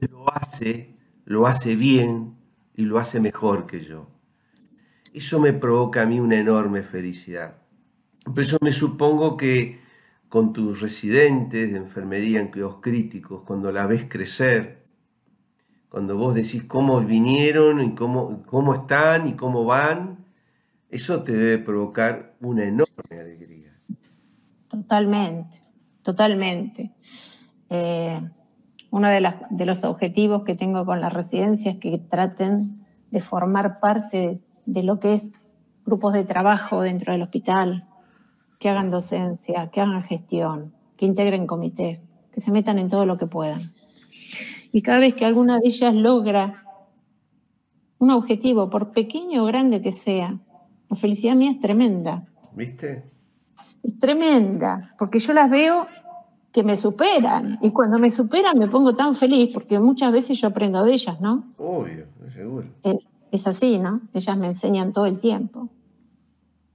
lo 0.00 0.32
hace, 0.34 0.96
lo 1.24 1.46
hace 1.46 1.76
bien 1.76 2.34
y 2.74 2.82
lo 2.82 2.98
hace 2.98 3.20
mejor 3.20 3.66
que 3.66 3.80
yo. 3.84 4.08
Eso 5.14 5.38
me 5.38 5.52
provoca 5.52 6.02
a 6.02 6.06
mí 6.06 6.18
una 6.18 6.36
enorme 6.36 6.82
felicidad. 6.82 7.56
Por 8.24 8.40
eso 8.40 8.58
me 8.60 8.72
supongo 8.72 9.36
que 9.36 9.80
con 10.28 10.52
tus 10.52 10.80
residentes 10.80 11.72
de 11.72 11.76
enfermería 11.76 12.40
en 12.40 12.48
cuidados 12.48 12.76
críticos, 12.80 13.42
cuando 13.44 13.72
la 13.72 13.86
ves 13.86 14.06
crecer, 14.08 14.84
cuando 15.88 16.16
vos 16.16 16.34
decís 16.34 16.64
cómo 16.64 17.00
vinieron 17.00 17.80
y 17.80 17.94
cómo, 17.94 18.44
cómo 18.44 18.74
están 18.74 19.26
y 19.26 19.34
cómo 19.34 19.64
van, 19.64 20.19
eso 20.90 21.22
te 21.22 21.32
debe 21.32 21.58
provocar 21.58 22.34
una 22.40 22.64
enorme 22.64 23.18
alegría. 23.18 23.72
Totalmente, 24.68 25.62
totalmente. 26.02 26.92
Eh, 27.68 28.20
uno 28.90 29.08
de, 29.08 29.34
de, 29.50 29.66
los 29.66 29.84
objetivos 29.84 30.44
que 30.44 30.54
tengo 30.54 30.84
con 30.84 31.00
la 31.00 31.08
residencia 31.08 31.72
es 31.72 31.78
que 31.78 31.98
traten 31.98 32.84
de 33.10 33.20
formar 33.20 33.80
parte 33.80 34.40
de 34.66 34.82
lo 34.82 34.98
que 34.98 35.14
es 35.14 35.32
grupos 35.84 36.14
de 36.14 36.24
trabajo 36.24 36.82
dentro 36.82 37.12
del 37.12 37.22
hospital, 37.22 37.86
que 38.58 38.68
hagan 38.68 38.90
docencia, 38.90 39.70
que 39.70 39.80
hagan 39.80 40.02
gestión, 40.02 40.74
que 40.96 41.06
integren 41.06 41.46
comités, 41.46 42.06
que 42.32 42.40
se 42.40 42.50
metan 42.50 42.78
en 42.78 42.88
todo 42.88 43.06
lo 43.06 43.16
que 43.16 43.26
puedan. 43.26 43.62
Y 44.72 44.82
cada 44.82 44.98
vez 44.98 45.14
que 45.14 45.24
alguna 45.24 45.58
de 45.58 45.68
ellas 45.68 45.94
logra 45.94 46.64
un 47.98 48.10
objetivo, 48.10 48.70
por 48.70 48.92
pequeño 48.92 49.42
o 49.42 49.46
grande 49.46 49.82
que 49.82 49.92
sea, 49.92 50.38
la 50.90 50.96
felicidad 50.96 51.36
mía 51.36 51.52
es 51.52 51.60
tremenda. 51.60 52.24
¿Viste? 52.52 53.04
Es 53.82 53.98
tremenda, 54.00 54.94
porque 54.98 55.20
yo 55.20 55.32
las 55.32 55.48
veo 55.48 55.86
que 56.52 56.64
me 56.64 56.74
superan. 56.74 57.58
Y 57.62 57.70
cuando 57.70 57.98
me 57.98 58.10
superan 58.10 58.58
me 58.58 58.66
pongo 58.66 58.94
tan 58.96 59.14
feliz, 59.14 59.54
porque 59.54 59.78
muchas 59.78 60.10
veces 60.10 60.40
yo 60.40 60.48
aprendo 60.48 60.82
de 60.82 60.92
ellas, 60.92 61.22
¿no? 61.22 61.44
Obvio, 61.58 62.06
seguro. 62.34 62.66
Es, 63.30 63.46
así, 63.46 63.78
¿no? 63.78 64.00
Ellas 64.12 64.36
me 64.36 64.48
enseñan 64.48 64.92
todo 64.92 65.06
el 65.06 65.20
tiempo. 65.20 65.68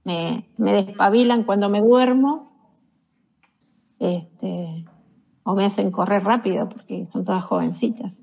Me, 0.04 0.46
despabilan 0.56 1.44
cuando 1.44 1.68
me 1.68 1.82
duermo. 1.82 2.52
Este, 3.98 4.84
o 5.42 5.54
me 5.54 5.66
hacen 5.66 5.90
correr 5.90 6.24
rápido, 6.24 6.70
porque 6.70 7.06
son 7.12 7.24
todas 7.24 7.44
jovencitas. 7.44 8.22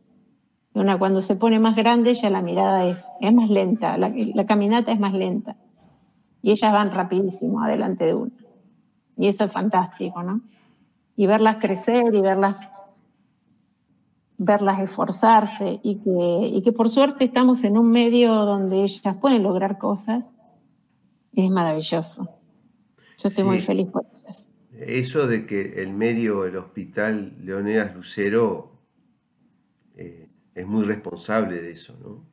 Y 0.73 0.79
una 0.79 0.97
cuando 0.97 1.21
se 1.21 1.35
pone 1.35 1.59
más 1.59 1.75
grande 1.75 2.15
ya 2.15 2.31
la 2.31 2.41
mirada 2.41 2.85
es, 2.85 3.05
es 3.21 3.33
más 3.33 3.49
lenta, 3.51 3.97
la 3.97 4.45
caminata 4.47 4.91
es 4.91 4.99
más 4.99 5.13
lenta 5.13 5.55
y 6.43 6.51
ellas 6.51 6.71
van 6.71 6.91
rapidísimo 6.91 7.63
adelante 7.63 8.05
de 8.05 8.13
uno. 8.13 8.31
Y 9.17 9.27
eso 9.27 9.45
es 9.45 9.51
fantástico, 9.51 10.21
¿no? 10.21 10.41
Y 11.15 11.25
verlas 11.25 11.57
crecer 11.57 12.13
y 12.13 12.21
verlas, 12.21 12.57
verlas 14.37 14.81
esforzarse 14.81 15.79
y 15.81 15.95
que, 15.95 16.47
y 16.53 16.61
que 16.61 16.71
por 16.73 16.89
suerte 16.89 17.23
estamos 17.23 17.63
en 17.63 17.77
un 17.77 17.89
medio 17.89 18.33
donde 18.45 18.83
ellas 18.83 19.17
pueden 19.17 19.41
lograr 19.41 19.77
cosas, 19.77 20.33
es 21.31 21.49
maravilloso. 21.49 22.21
Yo 23.17 23.29
estoy 23.29 23.45
muy 23.45 23.61
feliz 23.61 23.87
por 23.87 24.05
ellas. 24.19 24.49
Eso 24.73 25.27
de 25.27 25.45
que 25.45 25.81
el 25.81 25.93
medio, 25.93 26.45
el 26.45 26.57
hospital 26.57 27.37
Leonidas 27.39 27.95
Lucero, 27.95 28.81
eh, 29.95 30.27
es 30.53 30.67
muy 30.67 30.83
responsable 30.83 31.61
de 31.61 31.71
eso, 31.71 31.95
¿no? 32.03 32.25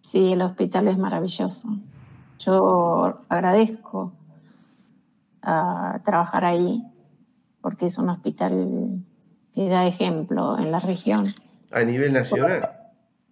Sí, 0.00 0.32
el 0.32 0.42
hospital 0.42 0.88
es 0.88 0.98
maravilloso. 0.98 1.68
Yo 2.38 3.20
agradezco 3.28 4.12
a 5.42 6.00
trabajar 6.04 6.44
ahí 6.44 6.82
porque 7.60 7.86
es 7.86 7.98
un 7.98 8.08
hospital 8.08 9.02
que 9.54 9.68
da 9.68 9.86
ejemplo 9.86 10.58
en 10.58 10.70
la 10.70 10.80
región. 10.80 11.24
¿A 11.70 11.82
nivel 11.82 12.12
nacional? 12.12 12.68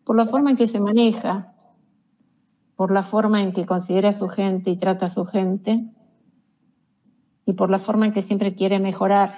Por, 0.04 0.16
la 0.16 0.26
forma 0.26 0.50
en 0.50 0.56
que 0.56 0.68
se 0.68 0.80
maneja, 0.80 1.52
por 2.76 2.92
la 2.92 3.02
forma 3.02 3.42
en 3.42 3.52
que 3.52 3.66
considera 3.66 4.10
a 4.10 4.12
su 4.12 4.28
gente 4.28 4.70
y 4.70 4.76
trata 4.76 5.06
a 5.06 5.08
su 5.08 5.24
gente, 5.26 5.84
y 7.44 7.52
por 7.54 7.70
la 7.70 7.78
forma 7.78 8.06
en 8.06 8.12
que 8.12 8.22
siempre 8.22 8.54
quiere 8.54 8.78
mejorar, 8.78 9.32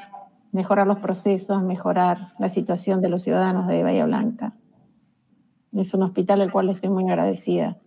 mejorar 0.53 0.87
los 0.87 0.99
procesos, 0.99 1.63
mejorar 1.65 2.19
la 2.39 2.49
situación 2.49 3.01
de 3.01 3.09
los 3.09 3.23
ciudadanos 3.23 3.67
de 3.67 3.83
Bahía 3.83 4.05
Blanca. 4.05 4.53
Es 5.73 5.93
un 5.95 6.03
hospital 6.03 6.41
al 6.41 6.53
cual 6.53 6.71
estoy 6.71 6.91
muy 6.91 7.09
agradecida. 7.09 7.79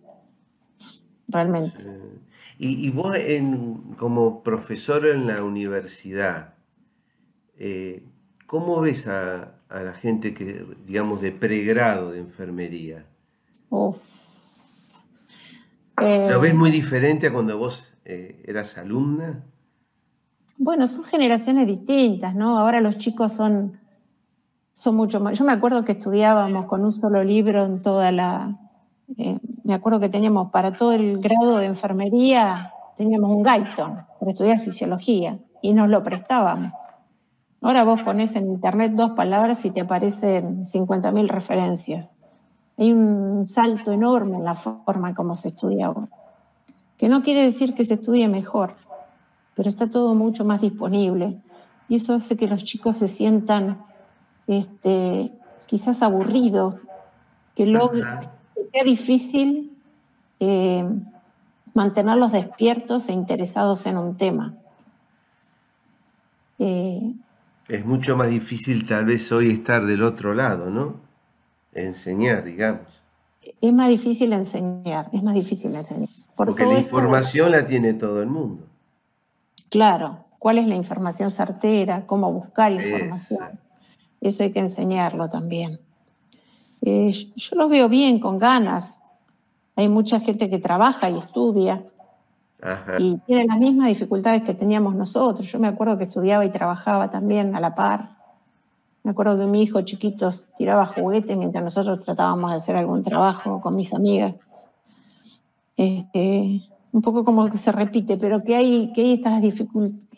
Realmente. 1.28 1.72
Y, 2.58 2.90
vos 2.90 3.16
como 3.96 4.42
profesor 4.42 5.06
en 5.06 5.28
la 5.28 5.44
universidad, 5.44 6.54
eh, 7.56 8.02
¿cómo 8.46 8.80
ves 8.80 9.06
a, 9.06 9.54
la 9.70 9.92
gente 9.92 10.34
que, 10.34 10.64
digamos, 10.86 11.20
de 11.20 11.30
pregrado 11.30 12.10
de 12.10 12.18
enfermería? 12.18 13.04
Uf. 13.70 14.28
¿Lo 16.00 16.40
ves 16.40 16.54
muy 16.54 16.70
diferente 16.70 17.26
a 17.26 17.32
cuando 17.32 17.58
vos 17.58 17.92
eh, 18.04 18.42
eras 18.46 18.78
alumna? 18.78 19.44
Bueno, 20.56 20.88
son 20.88 21.04
generaciones 21.04 21.66
distintas, 21.66 22.34
¿no? 22.34 22.58
Ahora 22.58 22.80
los 22.80 22.98
chicos 22.98 23.32
son, 23.32 23.78
son 24.72 24.96
mucho 24.96 25.20
más. 25.20 25.38
Yo 25.38 25.44
me 25.44 25.52
acuerdo 25.52 25.84
que 25.84 25.92
estudiábamos 25.92 26.66
con 26.66 26.84
un 26.84 26.92
solo 26.92 27.22
libro 27.22 27.64
en 27.64 27.80
toda 27.82 28.10
la. 28.10 28.58
Eh, 29.16 29.38
me 29.68 29.74
acuerdo 29.74 30.00
que 30.00 30.08
teníamos 30.08 30.50
para 30.50 30.72
todo 30.72 30.92
el 30.92 31.18
grado 31.20 31.58
de 31.58 31.66
enfermería, 31.66 32.72
teníamos 32.96 33.30
un 33.30 33.42
Guyton 33.42 34.00
para 34.18 34.32
estudiar 34.32 34.60
fisiología 34.60 35.38
y 35.60 35.74
nos 35.74 35.90
lo 35.90 36.02
prestábamos. 36.02 36.72
Ahora 37.60 37.84
vos 37.84 38.02
pones 38.02 38.34
en 38.34 38.46
internet 38.46 38.92
dos 38.94 39.10
palabras 39.10 39.62
y 39.66 39.70
te 39.70 39.82
aparecen 39.82 40.64
50.000 40.64 41.28
referencias. 41.28 42.14
Hay 42.78 42.94
un 42.94 43.46
salto 43.46 43.92
enorme 43.92 44.38
en 44.38 44.44
la 44.44 44.54
forma 44.54 45.10
en 45.10 45.14
cómo 45.14 45.36
se 45.36 45.48
estudia 45.48 45.88
ahora. 45.88 46.08
Que 46.96 47.10
no 47.10 47.22
quiere 47.22 47.42
decir 47.42 47.74
que 47.74 47.84
se 47.84 47.94
estudie 47.94 48.26
mejor, 48.26 48.74
pero 49.54 49.68
está 49.68 49.90
todo 49.90 50.14
mucho 50.14 50.46
más 50.46 50.62
disponible. 50.62 51.42
Y 51.90 51.96
eso 51.96 52.14
hace 52.14 52.36
que 52.36 52.48
los 52.48 52.64
chicos 52.64 52.96
se 52.96 53.06
sientan 53.06 53.84
este, 54.46 55.30
quizás 55.66 56.02
aburridos, 56.02 56.76
que, 57.54 57.66
sea 58.72 58.84
difícil 58.84 59.76
eh, 60.40 60.84
mantenerlos 61.74 62.32
despiertos 62.32 63.08
e 63.08 63.12
interesados 63.12 63.86
en 63.86 63.96
un 63.96 64.16
tema. 64.16 64.54
Eh, 66.58 67.14
es 67.68 67.84
mucho 67.84 68.16
más 68.16 68.30
difícil 68.30 68.86
tal 68.86 69.04
vez 69.04 69.30
hoy 69.30 69.50
estar 69.50 69.84
del 69.84 70.02
otro 70.02 70.34
lado, 70.34 70.70
¿no? 70.70 70.96
Enseñar, 71.72 72.44
digamos. 72.44 73.02
Es 73.60 73.72
más 73.72 73.88
difícil 73.88 74.32
enseñar, 74.32 75.08
es 75.12 75.22
más 75.22 75.34
difícil 75.34 75.74
enseñar. 75.74 76.08
Porque 76.34 76.64
la 76.64 76.78
información 76.78 77.52
la 77.52 77.66
tiene 77.66 77.94
todo 77.94 78.22
el 78.22 78.28
mundo. 78.28 78.64
Claro, 79.70 80.24
¿cuál 80.38 80.58
es 80.58 80.66
la 80.66 80.76
información 80.76 81.30
certera? 81.30 82.06
¿Cómo 82.06 82.32
buscar 82.32 82.72
información? 82.72 83.60
Eso 84.20 84.42
hay 84.42 84.52
que 84.52 84.60
enseñarlo 84.60 85.28
también. 85.28 85.80
Eh, 86.82 87.10
yo 87.10 87.56
los 87.56 87.68
veo 87.68 87.88
bien, 87.88 88.18
con 88.20 88.38
ganas. 88.38 89.18
Hay 89.76 89.88
mucha 89.88 90.20
gente 90.20 90.50
que 90.50 90.58
trabaja 90.58 91.10
y 91.10 91.18
estudia 91.18 91.84
y 92.98 93.16
tiene 93.18 93.46
las 93.46 93.58
mismas 93.58 93.88
dificultades 93.88 94.42
que 94.42 94.54
teníamos 94.54 94.94
nosotros. 94.94 95.50
Yo 95.50 95.58
me 95.58 95.68
acuerdo 95.68 95.96
que 95.96 96.04
estudiaba 96.04 96.44
y 96.44 96.50
trabajaba 96.50 97.10
también 97.10 97.54
a 97.54 97.60
la 97.60 97.74
par. 97.74 98.16
Me 99.04 99.12
acuerdo 99.12 99.38
que 99.38 99.46
mi 99.46 99.62
hijo 99.62 99.80
chiquito 99.82 100.30
tiraba 100.56 100.86
juguetes 100.86 101.36
mientras 101.36 101.62
nosotros 101.62 102.04
tratábamos 102.04 102.50
de 102.50 102.56
hacer 102.56 102.76
algún 102.76 103.04
trabajo 103.04 103.60
con 103.60 103.76
mis 103.76 103.94
amigas. 103.94 104.34
Este, 105.76 106.62
un 106.90 107.02
poco 107.02 107.24
como 107.24 107.48
que 107.48 107.58
se 107.58 107.70
repite, 107.70 108.16
pero 108.16 108.42
que 108.42 108.56
hay, 108.56 108.92
que 108.92 109.02
hay, 109.02 109.12
estas 109.12 109.40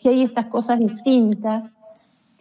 que 0.01 0.09
hay 0.09 0.23
estas 0.23 0.47
cosas 0.47 0.79
distintas 0.79 1.69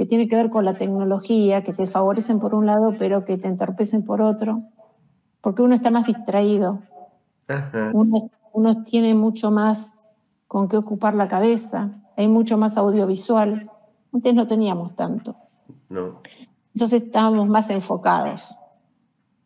que 0.00 0.06
tienen 0.06 0.30
que 0.30 0.36
ver 0.36 0.48
con 0.48 0.64
la 0.64 0.72
tecnología, 0.72 1.62
que 1.62 1.74
te 1.74 1.86
favorecen 1.86 2.38
por 2.38 2.54
un 2.54 2.64
lado, 2.64 2.94
pero 2.98 3.26
que 3.26 3.36
te 3.36 3.48
entorpecen 3.48 4.02
por 4.02 4.22
otro, 4.22 4.62
porque 5.42 5.60
uno 5.60 5.74
está 5.74 5.90
más 5.90 6.06
distraído. 6.06 6.80
Uno, 7.92 8.30
uno 8.54 8.82
tiene 8.84 9.14
mucho 9.14 9.50
más 9.50 10.10
con 10.46 10.70
qué 10.70 10.78
ocupar 10.78 11.14
la 11.14 11.28
cabeza, 11.28 12.00
hay 12.16 12.28
mucho 12.28 12.56
más 12.56 12.78
audiovisual. 12.78 13.70
Antes 14.10 14.34
no 14.34 14.48
teníamos 14.48 14.96
tanto. 14.96 15.36
No. 15.90 16.22
Entonces 16.74 17.02
estábamos 17.02 17.46
más 17.50 17.68
enfocados. 17.68 18.56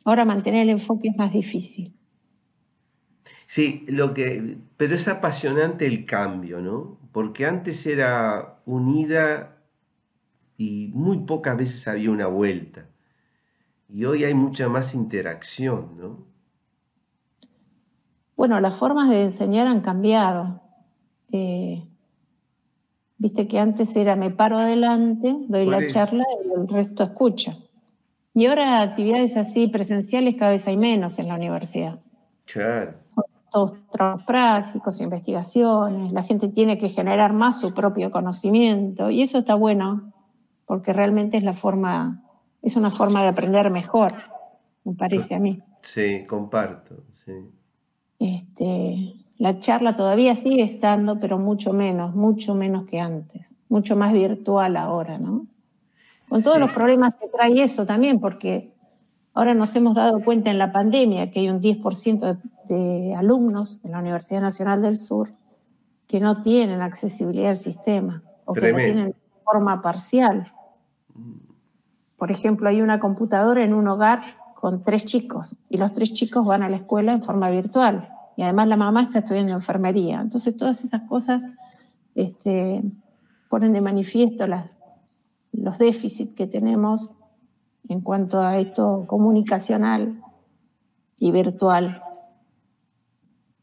Ahora 0.04 0.24
mantener 0.24 0.62
el 0.62 0.70
enfoque 0.70 1.08
es 1.08 1.16
más 1.16 1.32
difícil. 1.32 1.96
Sí, 3.48 3.84
lo 3.88 4.14
que, 4.14 4.58
pero 4.76 4.94
es 4.94 5.08
apasionante 5.08 5.84
el 5.84 6.06
cambio, 6.06 6.60
¿no? 6.60 6.96
Porque 7.10 7.44
antes 7.44 7.84
era 7.86 8.60
unida 8.66 9.50
y 10.56 10.90
muy 10.94 11.18
pocas 11.18 11.56
veces 11.56 11.86
había 11.88 12.10
una 12.10 12.26
vuelta. 12.26 12.86
Y 13.88 14.04
hoy 14.04 14.24
hay 14.24 14.34
mucha 14.34 14.68
más 14.68 14.94
interacción, 14.94 15.96
¿no? 15.98 16.34
Bueno, 18.36 18.60
las 18.60 18.74
formas 18.74 19.10
de 19.10 19.22
enseñar 19.22 19.66
han 19.66 19.80
cambiado. 19.80 20.60
Eh, 21.30 21.84
viste 23.18 23.46
que 23.46 23.58
antes 23.58 23.94
era 23.94 24.16
me 24.16 24.30
paro 24.30 24.58
adelante, 24.58 25.36
doy 25.48 25.66
la 25.66 25.86
charla 25.86 26.24
y 26.44 26.60
el 26.60 26.68
resto 26.68 27.04
escucha. 27.04 27.56
Y 28.34 28.46
ahora 28.46 28.82
actividades 28.82 29.36
así 29.36 29.68
presenciales 29.68 30.34
cada 30.36 30.50
vez 30.50 30.66
hay 30.66 30.76
menos 30.76 31.18
en 31.20 31.28
la 31.28 31.36
universidad. 31.36 32.00
Claro. 32.44 32.94
Son 33.08 33.24
todos 33.52 33.72
trabajos 33.92 34.24
prácticos, 34.24 35.00
investigaciones, 35.00 36.12
la 36.12 36.24
gente 36.24 36.48
tiene 36.48 36.76
que 36.76 36.88
generar 36.88 37.32
más 37.32 37.60
su 37.60 37.72
propio 37.72 38.10
conocimiento 38.10 39.10
y 39.10 39.22
eso 39.22 39.38
está 39.38 39.54
bueno 39.54 40.13
porque 40.66 40.92
realmente 40.92 41.36
es 41.36 41.44
la 41.44 41.54
forma, 41.54 42.22
es 42.62 42.76
una 42.76 42.90
forma 42.90 43.22
de 43.22 43.28
aprender 43.28 43.70
mejor, 43.70 44.12
me 44.84 44.94
parece 44.94 45.34
a 45.34 45.38
mí. 45.38 45.62
Sí, 45.82 46.24
comparto, 46.26 47.04
sí. 47.24 47.32
Este, 48.18 49.14
la 49.38 49.58
charla 49.58 49.96
todavía 49.96 50.34
sigue 50.34 50.62
estando, 50.62 51.18
pero 51.20 51.38
mucho 51.38 51.72
menos, 51.72 52.14
mucho 52.14 52.54
menos 52.54 52.86
que 52.86 53.00
antes, 53.00 53.54
mucho 53.68 53.96
más 53.96 54.12
virtual 54.12 54.76
ahora, 54.76 55.18
¿no? 55.18 55.46
Con 56.28 56.42
todos 56.42 56.58
los 56.58 56.70
problemas 56.72 57.14
que 57.16 57.28
trae 57.28 57.62
eso 57.62 57.84
también, 57.84 58.20
porque 58.20 58.72
ahora 59.34 59.52
nos 59.54 59.74
hemos 59.76 59.94
dado 59.94 60.20
cuenta 60.20 60.50
en 60.50 60.58
la 60.58 60.72
pandemia 60.72 61.30
que 61.30 61.40
hay 61.40 61.50
un 61.50 61.60
10% 61.60 62.40
de, 62.68 63.14
alumnos 63.14 63.78
en 63.84 63.90
la 63.90 63.98
Universidad 63.98 64.40
Nacional 64.40 64.80
del 64.80 64.98
Sur 64.98 65.30
que 66.06 66.20
no 66.20 66.42
tienen 66.42 66.80
accesibilidad 66.80 67.50
al 67.50 67.56
sistema 67.56 68.22
o 68.44 68.52
que 68.52 68.72
no 68.72 68.78
tienen 68.78 69.06
de 69.08 69.16
forma 69.44 69.82
parcial. 69.82 70.52
Por 72.24 72.30
ejemplo, 72.30 72.70
hay 72.70 72.80
una 72.80 73.00
computadora 73.00 73.62
en 73.62 73.74
un 73.74 73.86
hogar 73.86 74.22
con 74.54 74.82
tres 74.82 75.04
chicos 75.04 75.58
y 75.68 75.76
los 75.76 75.92
tres 75.92 76.14
chicos 76.14 76.46
van 76.46 76.62
a 76.62 76.70
la 76.70 76.78
escuela 76.78 77.12
en 77.12 77.22
forma 77.22 77.50
virtual 77.50 78.02
y 78.34 78.42
además 78.44 78.66
la 78.66 78.78
mamá 78.78 79.02
está 79.02 79.18
estudiando 79.18 79.52
enfermería. 79.52 80.22
Entonces 80.22 80.56
todas 80.56 80.82
esas 80.82 81.02
cosas 81.06 81.44
este, 82.14 82.82
ponen 83.50 83.74
de 83.74 83.82
manifiesto 83.82 84.46
los 85.52 85.76
déficits 85.76 86.34
que 86.34 86.46
tenemos 86.46 87.12
en 87.90 88.00
cuanto 88.00 88.40
a 88.40 88.56
esto 88.56 89.04
comunicacional 89.06 90.18
y 91.18 91.30
virtual 91.30 92.02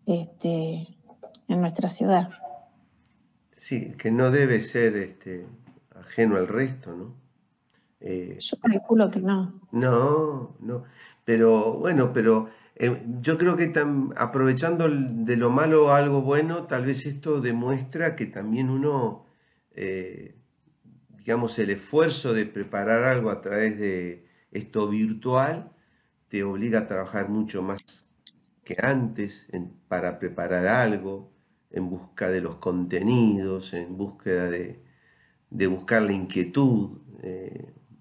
este, 0.06 0.88
en 1.48 1.62
nuestra 1.62 1.90
ciudad. 1.90 2.30
Sí, 3.54 3.96
que 3.98 4.12
no 4.12 4.30
debe 4.30 4.60
ser 4.60 4.98
este, 4.98 5.48
ajeno 5.96 6.36
al 6.36 6.48
resto, 6.48 6.96
¿no? 6.96 7.22
Eh, 8.02 8.38
yo 8.40 8.58
calculo 8.60 9.12
que 9.12 9.20
no. 9.20 9.62
No, 9.72 10.56
no. 10.60 10.84
Pero 11.24 11.74
bueno, 11.74 12.12
pero 12.12 12.50
eh, 12.76 13.04
yo 13.22 13.38
creo 13.38 13.56
que 13.56 13.72
aprovechando 14.16 14.88
de 14.90 15.38
lo 15.38 15.52
malo 15.52 15.94
algo 15.94 16.22
bueno, 16.22 16.66
tal 16.66 16.86
vez 16.86 17.06
esto 17.06 17.42
demuestra 17.42 18.16
que 18.16 18.26
también 18.26 18.70
uno, 18.70 19.28
eh, 19.76 20.36
digamos, 21.10 21.60
el 21.60 21.70
esfuerzo 21.70 22.34
de 22.34 22.46
preparar 22.46 23.04
algo 23.04 23.30
a 23.30 23.42
través 23.42 23.80
de 23.80 24.26
esto 24.52 24.90
virtual 24.90 25.72
te 26.28 26.44
obliga 26.44 26.80
a 26.80 26.88
trabajar 26.88 27.30
mucho 27.30 27.62
más 27.62 28.12
que 28.64 28.76
antes 28.82 29.48
para 29.88 30.18
preparar 30.18 30.68
algo, 30.68 31.32
en 31.70 31.90
busca 31.90 32.30
de 32.30 32.42
los 32.42 32.56
contenidos, 32.56 33.74
en 33.74 33.98
búsqueda 33.98 34.50
de, 34.50 34.82
buscar 35.68 36.02
la 36.04 36.14
inquietud 36.14 37.00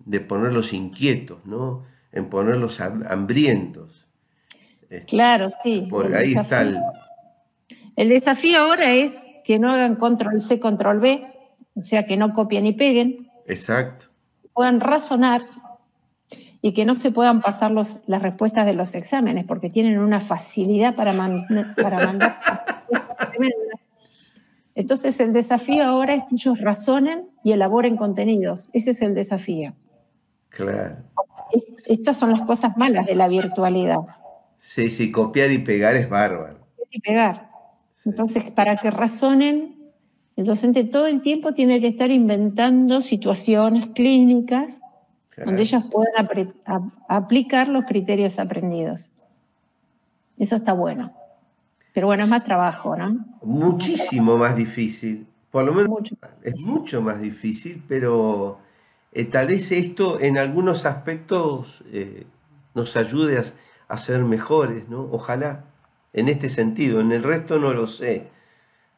de 0.05 0.21
ponerlos 0.21 0.73
inquietos, 0.73 1.45
¿no? 1.45 1.85
En 2.13 2.29
ponerlos 2.29 2.81
hambrientos. 2.81 4.07
Este, 4.89 5.07
claro, 5.07 5.51
sí. 5.63 5.87
Por 5.89 6.15
ahí 6.15 6.35
está 6.35 6.63
el... 6.63 6.79
El 7.97 8.09
desafío 8.09 8.61
ahora 8.61 8.93
es 8.93 9.21
que 9.45 9.59
no 9.59 9.71
hagan 9.73 9.97
control 9.97 10.41
C, 10.41 10.59
control 10.59 11.01
B, 11.01 11.23
o 11.75 11.85
sea, 11.85 12.03
que 12.03 12.17
no 12.17 12.33
copien 12.33 12.67
y 12.67 12.73
peguen. 12.73 13.31
Exacto. 13.47 14.07
Puedan 14.55 14.81
razonar 14.81 15.43
y 16.63 16.73
que 16.73 16.85
no 16.85 16.95
se 16.95 17.11
puedan 17.11 17.41
pasar 17.41 17.73
los, 17.73 17.99
las 18.09 18.23
respuestas 18.23 18.65
de 18.65 18.75
los 18.75 18.95
exámenes, 18.95 19.45
porque 19.45 19.71
tienen 19.71 19.99
una 19.99 20.21
facilidad 20.21 20.95
para, 20.95 21.13
para 21.77 22.07
mandar. 22.07 22.39
Entonces 24.75 25.21
el 25.21 25.33
desafío 25.33 25.85
ahora 25.85 26.15
es 26.15 26.23
que 26.25 26.37
ellos 26.37 26.61
razonen 26.61 27.29
y 27.45 27.53
elaboren 27.53 27.97
contenidos. 27.97 28.69
Ese 28.73 28.93
es 28.93 29.03
el 29.03 29.15
desafío. 29.15 29.75
Claro. 30.51 30.97
Estas 31.87 32.19
son 32.19 32.31
las 32.31 32.43
cosas 32.43 32.77
malas 32.77 33.07
de 33.07 33.15
la 33.15 33.27
virtualidad. 33.29 34.01
Sí, 34.59 34.91
sí, 34.91 35.11
copiar 35.11 35.51
y 35.51 35.59
pegar 35.59 35.97
es 35.97 36.09
bárbaro. 36.09 36.59
Y 36.91 37.01
pegar. 37.01 37.51
Entonces, 38.05 38.53
para 38.53 38.77
que 38.77 38.91
razonen, 38.91 39.93
el 40.37 40.45
docente 40.45 40.85
todo 40.85 41.07
el 41.07 41.23
tiempo 41.23 41.55
tiene 41.55 41.81
que 41.81 41.89
estar 41.89 42.11
inventando 42.11 43.01
situaciones 43.01 43.89
clínicas 43.95 44.79
donde 45.45 45.63
ellas 45.63 45.91
puedan 45.91 46.53
aplicar 47.09 47.69
los 47.69 47.85
criterios 47.85 48.39
aprendidos. 48.39 49.11
Eso 50.39 50.57
está 50.57 50.73
bueno. 50.73 51.13
Pero 51.93 52.07
bueno, 52.07 52.25
es 52.25 52.31
más 52.31 52.45
trabajo, 52.45 52.97
¿no? 52.97 53.25
Muchísimo 53.43 54.37
más 54.37 54.55
difícil. 54.57 55.27
Por 55.51 55.65
lo 55.65 55.73
menos 55.73 55.91
es 56.43 56.61
mucho 56.61 57.03
más 57.03 57.21
difícil, 57.21 57.83
pero 57.89 58.59
eh, 59.13 59.25
tal 59.25 59.49
vez 59.49 59.73
esto 59.73 60.21
en 60.21 60.39
algunos 60.39 60.87
aspectos 60.87 61.83
eh, 61.93 62.27
nos 62.75 62.97
ayude 62.97 63.43
a, 63.89 63.97
ser 63.97 64.23
mejores, 64.23 64.89
¿no? 64.89 65.09
Ojalá, 65.11 65.65
en 66.13 66.29
este 66.29 66.49
sentido. 66.49 67.01
En 67.01 67.11
el 67.11 67.25
resto 67.25 67.59
no 67.59 67.75
lo 67.75 67.89
sé, 67.89 68.29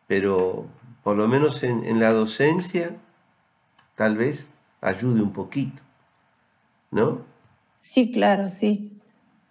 pero 0.06 0.66
por 1.02 1.16
lo 1.16 1.26
menos 1.28 1.62
en, 1.62 1.98
la 1.98 2.12
docencia 2.12 2.96
tal 3.94 4.16
vez 4.18 4.52
ayude 4.82 5.22
un 5.22 5.32
poquito, 5.32 5.82
¿no? 6.90 7.22
Sí, 7.78 8.12
claro, 8.12 8.50
sí. 8.50 8.92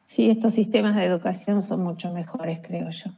Sí, 0.05 0.29
estos 0.29 0.53
sistemas 0.53 0.95
de 0.95 1.05
educación 1.05 1.63
son 1.63 1.83
mucho 1.83 2.11
mejores, 2.11 2.59
creo 2.61 2.89
yo. 2.91 3.11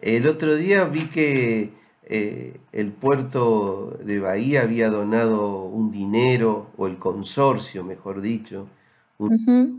El 0.00 0.26
otro 0.28 0.54
día 0.54 0.84
vi 0.84 1.08
que 1.08 1.72
eh, 2.12 2.58
el 2.72 2.90
puerto 2.90 3.96
de 4.02 4.18
Bahía 4.18 4.62
había 4.62 4.90
donado 4.90 5.62
un 5.62 5.92
dinero, 5.92 6.66
o 6.76 6.88
el 6.88 6.98
consorcio, 6.98 7.84
mejor 7.84 8.20
dicho, 8.20 8.66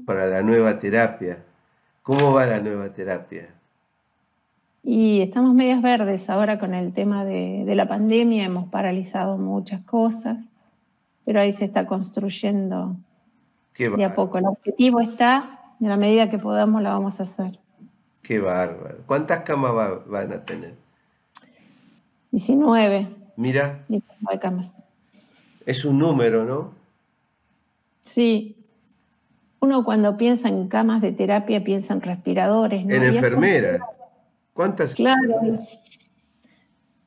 para 0.05 0.27
la 0.27 0.41
nueva 0.41 0.79
terapia. 0.79 1.43
¿Cómo 2.03 2.31
va 2.31 2.45
la 2.45 2.61
nueva 2.61 2.87
terapia? 2.93 3.49
Y 4.81 5.19
estamos 5.19 5.53
medias 5.53 5.81
verdes 5.81 6.29
ahora 6.29 6.57
con 6.57 6.73
el 6.73 6.93
tema 6.93 7.25
de, 7.25 7.65
la 7.75 7.89
pandemia, 7.89 8.45
hemos 8.45 8.69
paralizado 8.69 9.37
muchas 9.37 9.81
cosas, 9.81 10.41
pero 11.25 11.41
ahí 11.41 11.51
se 11.51 11.65
está 11.65 11.85
construyendo 11.85 12.95
de 13.77 14.05
a 14.05 14.15
poco. 14.15 14.37
El 14.37 14.45
objetivo 14.45 15.01
está, 15.01 15.75
en 15.81 15.89
la 15.89 15.97
medida 15.97 16.29
que 16.29 16.39
podamos, 16.39 16.81
la 16.81 16.93
vamos 16.93 17.19
a 17.19 17.23
hacer. 17.23 17.59
Qué 18.21 18.39
bárbaro. 18.39 18.99
¿Cuántas 19.05 19.41
camas 19.41 19.73
van 20.07 20.31
a 20.31 20.45
tener? 20.45 20.75
19. 22.31 23.07
Mira. 23.35 23.85
19 23.87 24.39
camas. 24.39 24.73
Es 25.65 25.85
un 25.85 25.99
número, 25.99 26.45
¿no? 26.45 26.73
Sí. 28.01 28.57
Uno 29.59 29.83
cuando 29.83 30.17
piensa 30.17 30.49
en 30.49 30.67
camas 30.67 31.01
de 31.01 31.11
terapia 31.11 31.63
piensa 31.63 31.93
en 31.93 32.01
respiradores. 32.01 32.85
¿no? 32.85 32.95
En 32.95 33.03
enfermeras. 33.03 33.81
¿Cuántas? 34.53 34.95
Claro. 34.95 35.59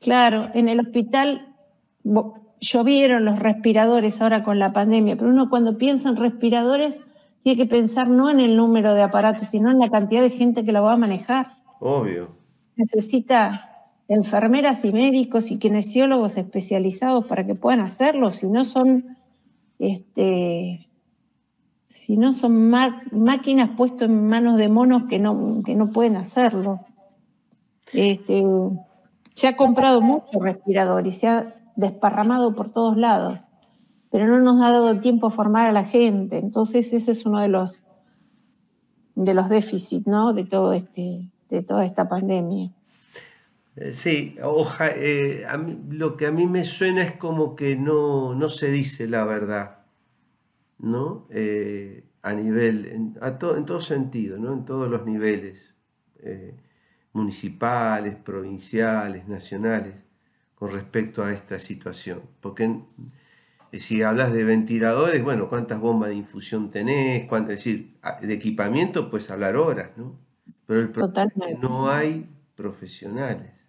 Claro, 0.00 0.48
en 0.54 0.68
el 0.68 0.80
hospital 0.80 1.54
llovieron 2.60 3.24
los 3.24 3.38
respiradores 3.38 4.20
ahora 4.20 4.44
con 4.44 4.58
la 4.58 4.72
pandemia, 4.72 5.16
pero 5.16 5.30
uno 5.30 5.48
cuando 5.48 5.78
piensa 5.78 6.10
en 6.10 6.16
respiradores 6.16 7.00
tiene 7.42 7.62
que 7.62 7.68
pensar 7.68 8.08
no 8.08 8.30
en 8.30 8.40
el 8.40 8.56
número 8.56 8.94
de 8.94 9.02
aparatos, 9.02 9.48
sino 9.48 9.70
en 9.70 9.78
la 9.78 9.90
cantidad 9.90 10.22
de 10.22 10.30
gente 10.30 10.64
que 10.64 10.72
lo 10.72 10.82
va 10.82 10.94
a 10.94 10.96
manejar. 10.96 11.56
Obvio. 11.80 12.28
Necesita 12.76 13.73
enfermeras 14.08 14.84
y 14.84 14.92
médicos 14.92 15.50
y 15.50 15.58
kinesiólogos 15.58 16.36
especializados 16.36 17.24
para 17.26 17.46
que 17.46 17.54
puedan 17.54 17.80
hacerlo, 17.80 18.32
si 18.32 18.46
no 18.46 18.64
son, 18.64 19.16
este, 19.78 20.88
si 21.86 22.16
no 22.16 22.34
son 22.34 22.70
máquinas 22.70 23.70
puestas 23.76 24.08
en 24.08 24.26
manos 24.26 24.58
de 24.58 24.68
monos 24.68 25.04
que 25.08 25.18
no, 25.18 25.62
que 25.64 25.74
no 25.74 25.90
pueden 25.90 26.16
hacerlo. 26.16 26.80
Este, 27.92 28.44
se 29.34 29.48
ha 29.48 29.56
comprado 29.56 30.00
mucho 30.00 30.38
respirador 30.40 31.06
y 31.06 31.10
se 31.10 31.28
ha 31.28 31.54
desparramado 31.76 32.54
por 32.54 32.70
todos 32.70 32.96
lados, 32.96 33.38
pero 34.10 34.26
no 34.26 34.38
nos 34.38 34.62
ha 34.62 34.70
dado 34.70 35.00
tiempo 35.00 35.28
a 35.28 35.30
formar 35.30 35.68
a 35.68 35.72
la 35.72 35.84
gente. 35.84 36.38
Entonces 36.38 36.92
ese 36.92 37.12
es 37.12 37.26
uno 37.26 37.40
de 37.40 37.48
los, 37.48 37.82
de 39.14 39.34
los 39.34 39.48
déficits 39.48 40.06
¿no? 40.06 40.32
de, 40.34 40.44
todo 40.44 40.72
este, 40.72 41.30
de 41.48 41.62
toda 41.62 41.84
esta 41.84 42.08
pandemia. 42.08 42.70
Eh, 43.76 43.92
sí, 43.92 44.36
oja, 44.42 44.88
eh, 44.94 45.44
lo 45.88 46.16
que 46.16 46.26
a 46.26 46.32
mí 46.32 46.46
me 46.46 46.64
suena 46.64 47.02
es 47.02 47.12
como 47.16 47.56
que 47.56 47.74
no, 47.76 48.34
no 48.34 48.48
se 48.48 48.70
dice 48.70 49.08
la 49.08 49.24
verdad, 49.24 49.86
¿no? 50.78 51.26
Eh, 51.30 52.04
a 52.22 52.32
nivel, 52.34 52.86
en, 52.86 53.18
a 53.20 53.28
en 53.28 53.64
todo 53.64 53.80
sentido, 53.80 54.38
¿no? 54.38 54.52
En 54.52 54.64
todos 54.64 54.90
los 54.90 55.04
niveles, 55.04 55.74
municipales, 57.12 58.16
provinciales, 58.16 59.28
nacionales, 59.28 60.04
con 60.54 60.70
respecto 60.72 61.22
a 61.22 61.32
esta 61.32 61.58
situación. 61.58 62.22
Porque 62.40 62.80
si 63.74 64.02
hablas 64.02 64.32
de 64.32 64.44
ventiladores, 64.44 65.22
bueno, 65.22 65.48
¿cuántas 65.48 65.80
bombas 65.80 66.10
de 66.10 66.16
infusión 66.16 66.70
tenés? 66.70 67.30
es 67.30 67.46
decir, 67.46 67.98
de 68.22 68.32
equipamiento, 68.32 69.10
pues 69.10 69.30
hablar 69.30 69.56
horas, 69.56 69.90
¿no? 69.96 70.18
Pero 70.66 70.80
el 70.80 70.90
problema 70.90 71.24
es 71.24 71.32
que 71.34 71.58
no 71.60 71.90
hay 71.90 72.26
profesionales 72.54 73.63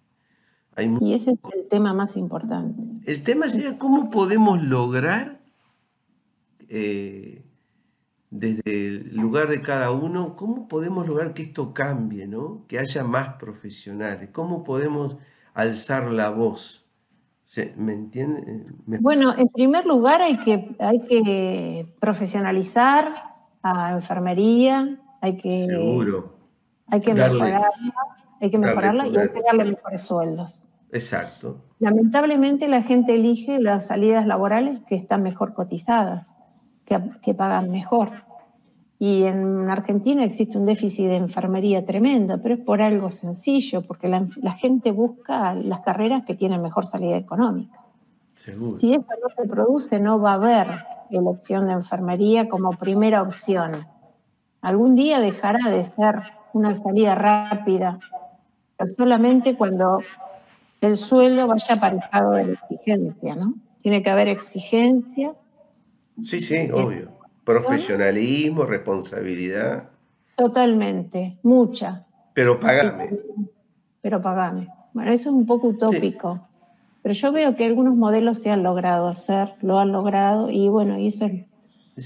y 0.78 1.14
ese 1.14 1.32
es 1.32 1.40
el 1.54 1.68
tema 1.70 1.94
más 1.94 2.18
importante. 2.18 2.82
El 3.06 3.24
tema 3.24 3.50
sería 3.50 3.78
cómo 3.78 4.10
podemos 4.10 4.62
lograr, 4.62 5.40
eh, 6.68 7.44
desde 8.30 8.88
el 8.88 9.16
lugar 9.16 9.48
de 9.48 9.62
cada 9.62 9.92
uno, 9.92 10.36
cómo 10.36 10.68
podemos 10.68 11.08
lograr 11.08 11.34
que 11.34 11.44
esto 11.44 11.74
cambie, 11.74 12.28
¿no? 12.28 12.66
que 12.68 12.80
haya 12.80 13.04
más 13.04 13.36
profesionales, 13.36 14.30
cómo 14.32 14.64
podemos 14.64 15.16
alzar 15.54 16.12
la 16.12 16.30
voz. 16.30 16.86
¿Me 17.78 17.94
entiende? 17.94 18.66
Bueno, 18.86 19.34
en 19.38 19.48
primer 19.50 19.86
lugar 19.86 20.22
hay 20.22 20.38
que, 20.38 20.76
hay 20.80 21.00
que 21.08 21.88
profesionalizar 22.00 23.06
a 23.62 23.94
enfermería, 23.94 25.00
hay 25.22 25.38
que, 25.38 25.68
Seguro. 25.68 26.36
Hay 26.88 27.02
que 27.02 27.14
mejorarla, 27.14 27.70
hay 28.42 28.52
que 28.52 28.58
mejorarla 28.58 29.08
y 29.08 29.18
hay 29.18 29.30
que 29.30 29.42
darle 29.42 29.66
mejores 29.66 30.02
sueldos. 30.02 30.66
Exacto. 30.92 31.58
Lamentablemente 31.80 32.68
la 32.68 32.84
gente 32.84 33.16
elige 33.16 33.60
las 33.60 33.88
salidas 33.88 34.26
laborales 34.26 34.80
que 34.88 34.96
están 34.96 35.24
mejor 35.24 35.54
cotizadas, 35.54 36.36
que, 36.86 37.34
pagan 37.34 37.70
mejor. 37.70 38.12
Y 38.98 39.24
en 39.24 39.70
Argentina 39.70 40.24
existe 40.24 40.58
un 40.58 40.66
déficit 40.66 41.08
de 41.08 41.18
enfermería 41.18 41.86
tremendo, 41.86 42.42
pero 42.42 42.56
es 42.56 42.62
por 42.62 42.82
algo 42.82 43.10
sencillo, 43.10 43.82
porque 43.86 44.08
la, 44.08 44.54
gente 44.54 44.92
busca 44.92 45.54
las 45.54 45.82
carreras 45.82 46.24
que 46.26 46.34
tienen 46.34 46.62
mejor 46.62 46.86
salida 46.86 47.18
económica. 47.18 47.82
Si 48.72 48.94
eso 48.94 49.08
no 49.22 49.30
se 49.36 49.48
produce, 49.50 50.00
no 50.00 50.20
va 50.20 50.32
a 50.32 50.36
haber 50.36 50.68
elección 51.10 51.66
de 51.66 51.74
enfermería 51.74 52.48
como 52.48 52.72
primera 52.72 53.22
opción. 53.22 53.86
Algún 54.62 54.96
día 54.96 55.20
dejará 55.20 55.70
de 55.70 55.84
ser 55.84 56.22
una 56.54 56.74
salida 56.74 57.16
rápida, 57.16 58.00
solamente 58.96 59.56
cuando 59.56 60.00
el 60.82 60.98
sueldo 60.98 61.48
vaya 61.48 61.76
aparejado 61.76 62.32
de 62.32 62.46
la 62.46 62.54
exigencia, 62.54 63.36
¿no? 63.36 63.54
Tiene 63.82 64.04
que 64.04 64.10
haber 64.10 64.28
exigencia. 64.28 65.34
Sí, 66.24 66.42
sí, 66.42 66.70
obvio. 66.72 67.12
Profesionalismo, 67.44 68.66
responsabilidad. 68.66 69.90
Totalmente, 70.36 71.38
mucha. 71.44 72.06
Pero 72.34 72.60
pagame. 72.60 73.18
Pero 74.02 74.22
pagame. 74.22 74.68
Bueno, 74.94 75.12
eso 75.12 75.30
es 75.30 75.36
un 75.36 75.46
poco 75.46 75.68
utópico. 75.68 76.48
Pero 77.02 77.14
yo 77.14 77.32
veo 77.32 77.56
que 77.56 77.66
algunos 77.66 77.96
modelos 77.96 78.42
se 78.42 78.50
han 78.50 78.64
logrado 78.64 79.08
hacer, 79.08 79.54
lo 79.62 79.78
han 79.78 79.92
logrado, 79.92 80.50
y 80.50 80.70
bueno, 80.70 80.98
y 80.98 81.08
eso 81.08 81.26
es, 81.26 81.46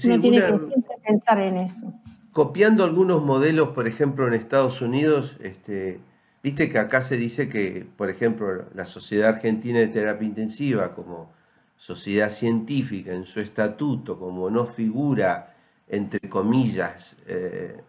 uno 0.04 0.20
tiene 0.20 0.38
que 0.38 0.46
siempre 0.46 0.96
pensar 1.06 1.40
en 1.40 1.56
eso. 1.56 1.94
Copiando 2.32 2.84
algunos 2.84 3.22
modelos, 3.24 3.70
por 3.70 3.88
ejemplo, 3.88 4.28
en 4.28 4.34
Estados 4.34 4.82
Unidos, 4.82 5.38
este, 5.40 6.00
Viste 6.42 6.70
que 6.70 6.78
acá 6.78 7.02
se 7.02 7.16
dice 7.16 7.48
que, 7.48 7.86
por 7.96 8.08
ejemplo, 8.10 8.64
la 8.74 8.86
Sociedad 8.86 9.30
Argentina 9.30 9.78
de 9.78 9.88
Terapia 9.88 10.26
Intensiva, 10.26 10.94
como 10.94 11.32
sociedad 11.76 12.30
científica 12.30 13.12
en 13.12 13.26
su 13.26 13.40
estatuto, 13.40 14.18
como 14.18 14.50
no 14.50 14.66
figura, 14.66 15.54
entre 15.88 16.28
comillas, 16.28 17.16
eh, 17.26 17.80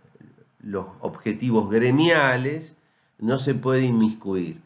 los 0.61 0.85
objetivos 1.01 1.69
gremiales, 1.69 2.75
no 3.19 3.39
se 3.39 3.53
puede 3.55 3.83
inmiscuir. 3.83 4.61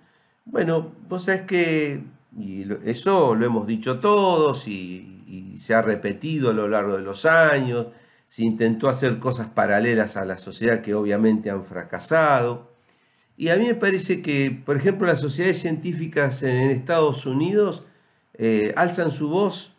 Bueno, 0.45 0.91
vos 1.07 1.25
sabés 1.25 1.41
que 1.43 2.03
y 2.37 2.67
eso 2.83 3.33
lo 3.35 3.45
hemos 3.45 3.65
dicho 3.67 3.99
todos 3.99 4.67
y, 4.67 5.23
y 5.27 5.57
se 5.57 5.73
ha 5.73 5.81
repetido 5.81 6.49
a 6.49 6.53
lo 6.53 6.67
largo 6.67 6.97
de 6.97 7.01
los 7.01 7.25
años, 7.25 7.87
se 8.25 8.43
intentó 8.43 8.89
hacer 8.89 9.19
cosas 9.19 9.47
paralelas 9.47 10.17
a 10.17 10.25
la 10.25 10.37
sociedad 10.37 10.81
que 10.81 10.93
obviamente 10.93 11.49
han 11.49 11.63
fracasado. 11.63 12.74
Y 13.37 13.49
a 13.49 13.57
mí 13.57 13.65
me 13.67 13.75
parece 13.75 14.21
que, 14.21 14.51
por 14.65 14.77
ejemplo, 14.77 15.07
las 15.07 15.19
sociedades 15.19 15.59
científicas 15.59 16.41
en, 16.43 16.71
Estados 16.71 17.25
Unidos 17.25 17.83
eh, 18.37 18.73
alzan 18.77 19.11
su 19.11 19.29
voz, 19.29 19.73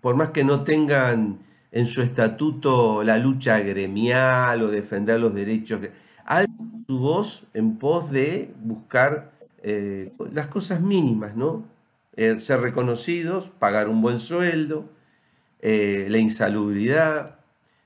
por 0.00 0.14
más 0.14 0.30
que 0.30 0.44
no 0.44 0.62
tengan 0.62 1.40
en 1.72 1.86
su 1.86 2.02
estatuto 2.02 3.02
la 3.02 3.18
lucha 3.18 3.58
gremial 3.60 4.62
o 4.62 4.68
defender 4.68 5.18
los 5.18 5.34
derechos, 5.34 5.80
alzan 6.24 6.84
su 6.86 6.98
voz 6.98 7.46
en 7.52 7.78
pos 7.78 8.10
de 8.10 8.54
buscar 8.62 9.32
eh, 9.62 10.12
las 10.32 10.46
cosas 10.46 10.80
mínimas, 10.80 11.34
¿no? 11.34 11.64
Eh, 12.16 12.38
ser 12.38 12.60
reconocidos, 12.60 13.50
pagar 13.58 13.88
un 13.88 14.02
buen 14.02 14.20
sueldo, 14.20 14.88
la 15.62 16.18
insalubridad, 16.18 17.38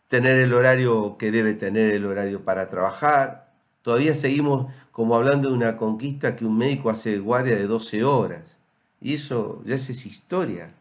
tener 0.08 0.36
el 0.36 0.52
horario 0.52 1.16
que 1.16 1.30
debe 1.30 1.54
tener 1.54 1.94
el 1.94 2.04
horario 2.04 2.42
para 2.44 2.68
trabajar. 2.68 3.47
Todavía 3.82 4.14
seguimos 4.14 4.72
como 4.90 5.14
hablando 5.14 5.48
de 5.48 5.54
una 5.54 5.76
conquista 5.76 6.36
que 6.36 6.44
un 6.44 6.58
médico 6.58 6.90
hace 6.90 7.18
guardia 7.18 7.56
de 7.56 7.66
12 7.66 8.04
horas. 8.04 8.56
Y 9.00 9.14
eso 9.14 9.62
ya 9.64 9.76
es 9.76 10.06
historia. 10.06 10.74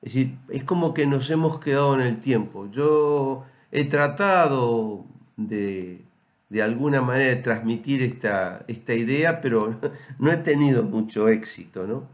Es 0.00 0.14
decir, 0.14 0.38
es 0.48 0.64
como 0.64 0.94
que 0.94 1.06
nos 1.06 1.28
hemos 1.30 1.58
quedado 1.60 1.94
en 1.94 2.00
el 2.02 2.20
tiempo. 2.20 2.70
Yo 2.70 3.44
he 3.70 3.84
tratado 3.84 5.04
de, 5.36 6.02
de 6.48 6.62
alguna 6.62 7.02
manera 7.02 7.30
de 7.30 7.42
transmitir 7.42 8.02
esta, 8.02 8.64
esta 8.68 8.94
idea, 8.94 9.40
pero 9.40 9.78
no 10.18 10.30
he 10.30 10.36
tenido 10.36 10.82
mucho 10.82 11.28
éxito, 11.28 11.86
¿no? 11.86 12.08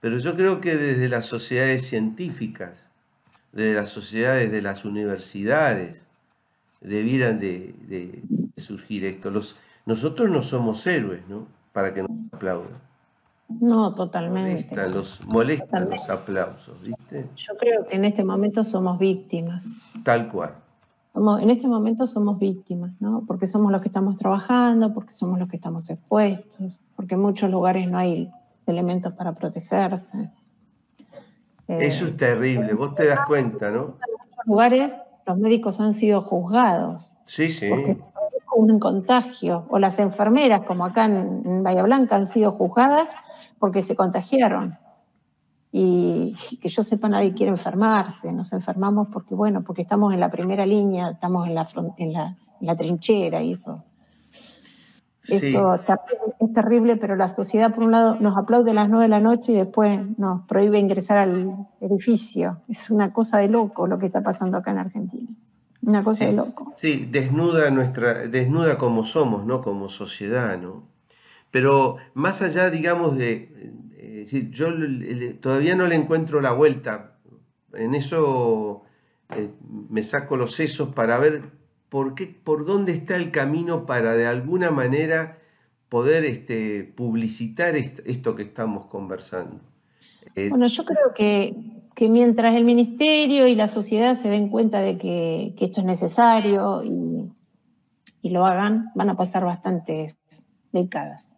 Pero 0.00 0.18
yo 0.18 0.36
creo 0.36 0.60
que 0.60 0.76
desde 0.76 1.08
las 1.08 1.26
sociedades 1.26 1.86
científicas, 1.86 2.86
desde 3.52 3.74
las 3.74 3.88
sociedades 3.88 4.50
de 4.50 4.62
las 4.62 4.84
universidades, 4.84 6.06
debieran 6.82 7.38
de, 7.38 8.22
surgir 8.56 9.04
esto. 9.04 9.30
Los, 9.30 9.58
nosotros 9.86 10.30
no 10.30 10.42
somos 10.42 10.86
héroes, 10.86 11.22
¿no? 11.28 11.46
Para 11.72 11.92
que 11.94 12.02
nos 12.02 12.10
aplaudan. 12.32 12.70
No, 13.48 13.94
totalmente. 13.94 14.50
Molestan 14.50 14.90
los, 14.92 15.26
molestan 15.26 15.90
los 15.90 16.08
aplausos, 16.08 16.82
¿viste? 16.82 17.26
Yo 17.36 17.54
creo 17.58 17.86
que 17.86 17.96
en 17.96 18.04
este 18.04 18.24
momento 18.24 18.64
somos 18.64 18.98
víctimas. 18.98 19.64
Tal 20.04 20.30
cual 20.30 20.54
en 21.14 21.50
este 21.50 21.68
momento 21.68 22.06
somos 22.06 22.38
víctimas, 22.38 22.92
¿no? 23.00 23.24
Porque 23.26 23.46
somos 23.46 23.70
los 23.70 23.82
que 23.82 23.88
estamos 23.88 24.16
trabajando, 24.16 24.94
porque 24.94 25.12
somos 25.12 25.38
los 25.38 25.48
que 25.48 25.56
estamos 25.56 25.90
expuestos, 25.90 26.80
porque 26.96 27.14
en 27.14 27.20
muchos 27.20 27.50
lugares 27.50 27.90
no 27.90 27.98
hay 27.98 28.30
elementos 28.66 29.12
para 29.12 29.34
protegerse. 29.34 30.30
Eso 31.68 32.06
es 32.06 32.16
terrible, 32.16 32.72
vos 32.74 32.94
te 32.94 33.06
das 33.06 33.20
cuenta, 33.26 33.70
¿no? 33.70 33.80
En 33.80 34.12
muchos 34.18 34.46
lugares 34.46 35.02
los 35.26 35.38
médicos 35.38 35.80
han 35.80 35.94
sido 35.94 36.22
juzgados. 36.22 37.14
Sí, 37.24 37.50
sí. 37.50 37.70
un 38.54 38.78
contagio. 38.78 39.66
O 39.70 39.78
las 39.78 39.98
enfermeras, 39.98 40.62
como 40.62 40.84
acá 40.84 41.06
en 41.06 41.62
Bahía 41.62 41.82
Blanca, 41.82 42.16
han 42.16 42.26
sido 42.26 42.52
juzgadas 42.52 43.12
porque 43.58 43.82
se 43.82 43.96
contagiaron 43.96 44.78
y 45.74 46.36
que 46.60 46.68
yo 46.68 46.84
sepa 46.84 47.08
nadie 47.08 47.32
quiere 47.32 47.50
enfermarse, 47.50 48.30
nos 48.30 48.52
enfermamos 48.52 49.08
porque, 49.10 49.34
bueno, 49.34 49.62
porque 49.64 49.82
estamos 49.82 50.12
en 50.12 50.20
la 50.20 50.30
primera 50.30 50.66
línea, 50.66 51.12
estamos 51.12 51.48
en 51.48 51.54
la, 51.54 51.66
en 51.96 52.12
la, 52.12 52.36
la 52.60 52.76
trinchera 52.76 53.42
y 53.42 53.52
eso. 53.52 53.82
Eso 55.28 55.80
es 56.40 56.52
terrible, 56.52 56.96
pero 56.96 57.14
la 57.14 57.28
sociedad, 57.28 57.74
por 57.74 57.84
un 57.84 57.92
lado, 57.92 58.16
nos 58.18 58.36
aplaude 58.36 58.72
a 58.72 58.74
las 58.74 58.88
nueve 58.88 59.04
de 59.04 59.08
la 59.08 59.20
noche 59.20 59.52
y 59.52 59.56
después 59.56 60.00
nos 60.18 60.46
prohíbe 60.46 60.78
ingresar 60.78 61.18
al 61.18 61.68
edificio. 61.80 62.62
Es 62.68 62.90
una 62.90 63.12
cosa 63.12 63.38
de 63.38 63.48
loco 63.48 63.86
lo 63.86 63.98
que 63.98 64.06
está 64.06 64.22
pasando 64.22 64.56
acá 64.56 64.72
en 64.72 64.78
Argentina. 64.78 65.30
Una 65.82 66.02
cosa 66.02 66.26
de 66.26 66.32
loco. 66.32 66.72
Sí, 66.76 67.08
desnuda, 67.10 67.70
nuestra, 67.70 68.26
desnuda 68.26 68.78
como 68.78 69.04
somos, 69.04 69.46
¿no? 69.46 69.62
Como 69.62 69.88
sociedad, 69.88 70.58
¿no? 70.58 70.88
Pero 71.50 71.96
más 72.14 72.40
allá, 72.42 72.70
digamos, 72.70 73.16
de, 73.16 73.72
yo 74.50 74.68
todavía 75.40 75.74
no 75.74 75.86
le 75.86 75.96
encuentro 75.96 76.40
la 76.40 76.52
vuelta. 76.52 77.18
En 77.74 77.94
eso 77.94 78.82
eh, 79.36 79.50
me 79.88 80.02
saco 80.02 80.36
los 80.36 80.54
sesos 80.54 80.94
para 80.94 81.18
ver 81.18 81.61
por, 81.92 82.14
qué, 82.14 82.26
por 82.26 82.64
dónde 82.64 82.92
está 82.92 83.16
el 83.16 83.30
camino 83.30 83.84
para 83.84 84.16
de 84.16 84.26
alguna 84.26 84.70
manera 84.70 85.40
poder 85.90 86.24
este, 86.24 86.84
publicitar 86.84 87.76
esto, 87.76 88.34
que 88.34 88.42
estamos 88.42 88.86
conversando. 88.86 89.60
Eh, 90.34 90.48
bueno, 90.48 90.68
yo 90.68 90.86
creo 90.86 91.12
que, 91.14 91.54
mientras 92.08 92.54
el 92.54 92.64
ministerio 92.64 93.46
y 93.46 93.54
la 93.54 93.66
sociedad 93.66 94.14
se 94.14 94.30
den 94.30 94.48
cuenta 94.48 94.80
de 94.80 94.96
que, 94.96 95.54
esto 95.60 95.82
es 95.82 95.86
necesario 95.86 96.82
y, 96.82 98.30
lo 98.30 98.46
hagan, 98.46 98.90
van 98.94 99.10
a 99.10 99.16
pasar 99.18 99.44
bastantes 99.44 100.16
décadas. 100.72 101.36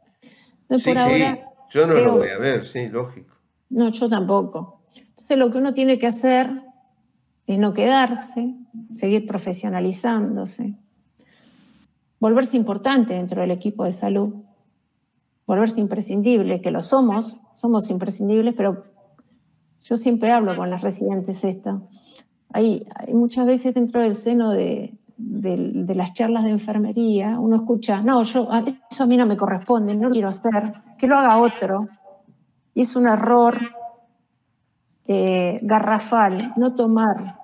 por 0.68 0.98
ahora, 0.98 1.40
yo 1.68 1.84
no 1.88 1.94
lo 1.94 2.12
voy 2.18 2.28
a 2.28 2.38
ver, 2.38 2.64
sí, 2.64 2.88
lógico. 2.88 3.34
No, 3.70 3.88
yo 3.88 4.08
tampoco. 4.08 4.82
Entonces 4.94 5.36
lo 5.36 5.50
que 5.50 5.58
uno 5.58 5.74
tiene 5.74 5.98
que 5.98 6.06
hacer 6.06 6.48
es 7.46 7.58
no 7.58 7.74
quedarse, 7.74 8.54
seguir 8.94 9.26
profesionalizándose, 9.26 10.78
volverse 12.18 12.56
importante 12.56 13.14
dentro 13.14 13.40
del 13.40 13.50
equipo 13.50 13.84
de 13.84 13.92
salud, 13.92 14.34
volverse 15.46 15.80
imprescindible, 15.80 16.60
que 16.60 16.70
lo 16.70 16.82
somos, 16.82 17.36
somos 17.54 17.90
imprescindibles, 17.90 18.54
pero 18.54 18.84
yo 19.82 19.96
siempre 19.96 20.32
hablo 20.32 20.56
con 20.56 20.70
las 20.70 20.80
residentes 20.80 21.44
esto. 21.44 21.88
Hay, 22.50 22.86
hay 22.94 23.12
muchas 23.12 23.46
veces 23.46 23.74
dentro 23.74 24.00
del 24.00 24.14
seno 24.14 24.50
de, 24.50 24.96
de, 25.16 25.94
las 25.94 26.12
charlas 26.12 26.44
de 26.44 26.50
enfermería, 26.50 27.38
uno 27.38 27.56
escucha, 27.56 28.00
no, 28.00 28.22
yo, 28.22 28.42
eso 28.90 29.02
a 29.02 29.06
mí 29.06 29.16
no 29.16 29.26
me 29.26 29.36
corresponde, 29.36 29.94
no 29.94 30.08
lo 30.08 30.12
quiero 30.12 30.28
hacer, 30.28 30.72
que 30.98 31.06
lo 31.06 31.18
haga 31.18 31.38
otro. 31.38 31.88
Y 32.74 32.82
es 32.82 32.96
un 32.96 33.06
error 33.06 33.54
eh, 35.06 35.58
garrafal 35.62 36.54
no 36.56 36.74
tomar 36.74 37.38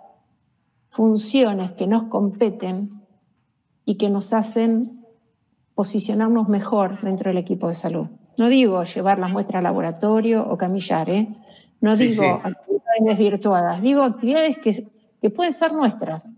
funciones 0.88 1.72
que 1.72 1.86
nos 1.86 2.04
competen 2.04 3.02
y 3.84 3.96
que 3.96 4.10
nos 4.10 4.32
hacen 4.32 5.04
posicionarnos 5.74 6.48
mejor 6.48 7.00
dentro 7.00 7.30
del 7.30 7.38
equipo 7.38 7.68
de 7.68 7.74
salud. 7.74 8.08
No 8.38 8.48
digo 8.48 8.82
llevar 8.84 9.18
las 9.18 9.32
muestras 9.32 9.58
al 9.58 9.64
laboratorio 9.64 10.46
o 10.48 10.56
camillar, 10.56 11.10
¿eh? 11.10 11.28
no 11.80 11.96
digo 11.96 12.24
actividades 12.42 13.04
desvirtuadas, 13.04 13.82
digo 13.82 14.02
actividades 14.02 14.58
que, 14.58 14.86
que 15.20 15.30
pueden 15.30 15.52
ser 15.52 15.72
nuestras, 15.72 16.28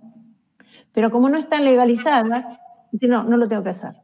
pero 0.93 1.11
como 1.11 1.29
no 1.29 1.39
están 1.39 1.65
legalizadas, 1.65 2.47
dice, 2.91 3.09
no, 3.09 3.25
no 3.25 3.37
lo 3.37 3.49
tengo 3.49 3.63
que 3.63 3.71
hacer. 3.71 3.95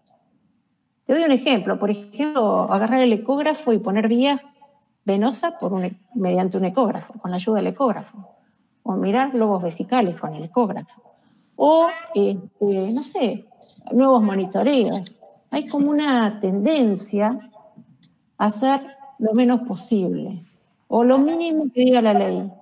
Te 1.08 1.14
doy 1.14 1.24
un 1.24 1.32
ejemplo. 1.32 1.78
Por 1.78 1.90
ejemplo, 1.90 2.70
agarrar 2.70 3.00
el 3.00 3.12
ecógrafo 3.12 3.72
y 3.72 3.78
poner 3.78 4.08
vía 4.08 4.42
venosa 5.08 5.58
por 5.58 5.72
un, 5.72 5.84
e, 5.84 5.92
mediante 6.14 6.58
un 6.58 6.66
ecógrafo, 6.66 7.14
con 7.14 7.30
la 7.30 7.38
ayuda 7.38 7.56
del 7.56 7.68
ecógrafo. 7.68 8.16
O 8.82 8.92
mirar 8.92 9.32
globos 9.32 9.62
vesicales 9.62 10.20
con 10.20 10.34
el 10.34 10.44
ecógrafo. 10.44 11.02
O, 11.56 11.88
este, 12.14 12.92
no 12.92 13.02
sé, 13.02 13.46
nuevos 13.90 14.22
monitoreos. 14.22 15.20
Hay 15.50 15.66
como 15.66 15.90
una 15.90 16.38
tendencia 16.40 17.38
a 18.36 18.46
hacer 18.46 18.80
lo 19.18 19.32
menos 19.32 19.62
posible. 19.66 20.44
O 20.88 21.02
lo 21.04 21.18
mínimo 21.18 21.70
que 21.72 21.80
diga 21.80 22.00
la 22.02 22.14
ley. 22.14 22.52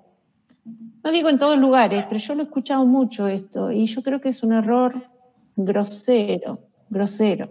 No 1.05 1.11
digo 1.13 1.29
en 1.29 1.39
todos 1.39 1.59
lugares, 1.59 2.07
pero 2.09 2.21
yo 2.21 2.35
lo 2.35 2.43
he 2.43 2.47
escuchado 2.47 2.85
mucho 2.87 3.29
esto 3.29 3.71
y 3.71 3.87
yo 3.87 4.03
creo 4.03 4.21
que 4.21 4.31
es 4.31 4.43
un 4.43 4.53
error 4.53 4.95
grosero, 5.57 6.59
grosero. 6.89 7.49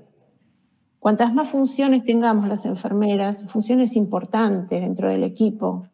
Cuantas 1.06 1.36
más 1.36 1.50
funciones 1.50 2.04
tengamos 2.04 2.48
las 2.48 2.65
enfermeras, 2.65 3.44
funciones 3.50 3.96
importantes 3.96 4.82
dentro 4.82 5.08
del 5.08 5.24
equipo, 5.24 5.86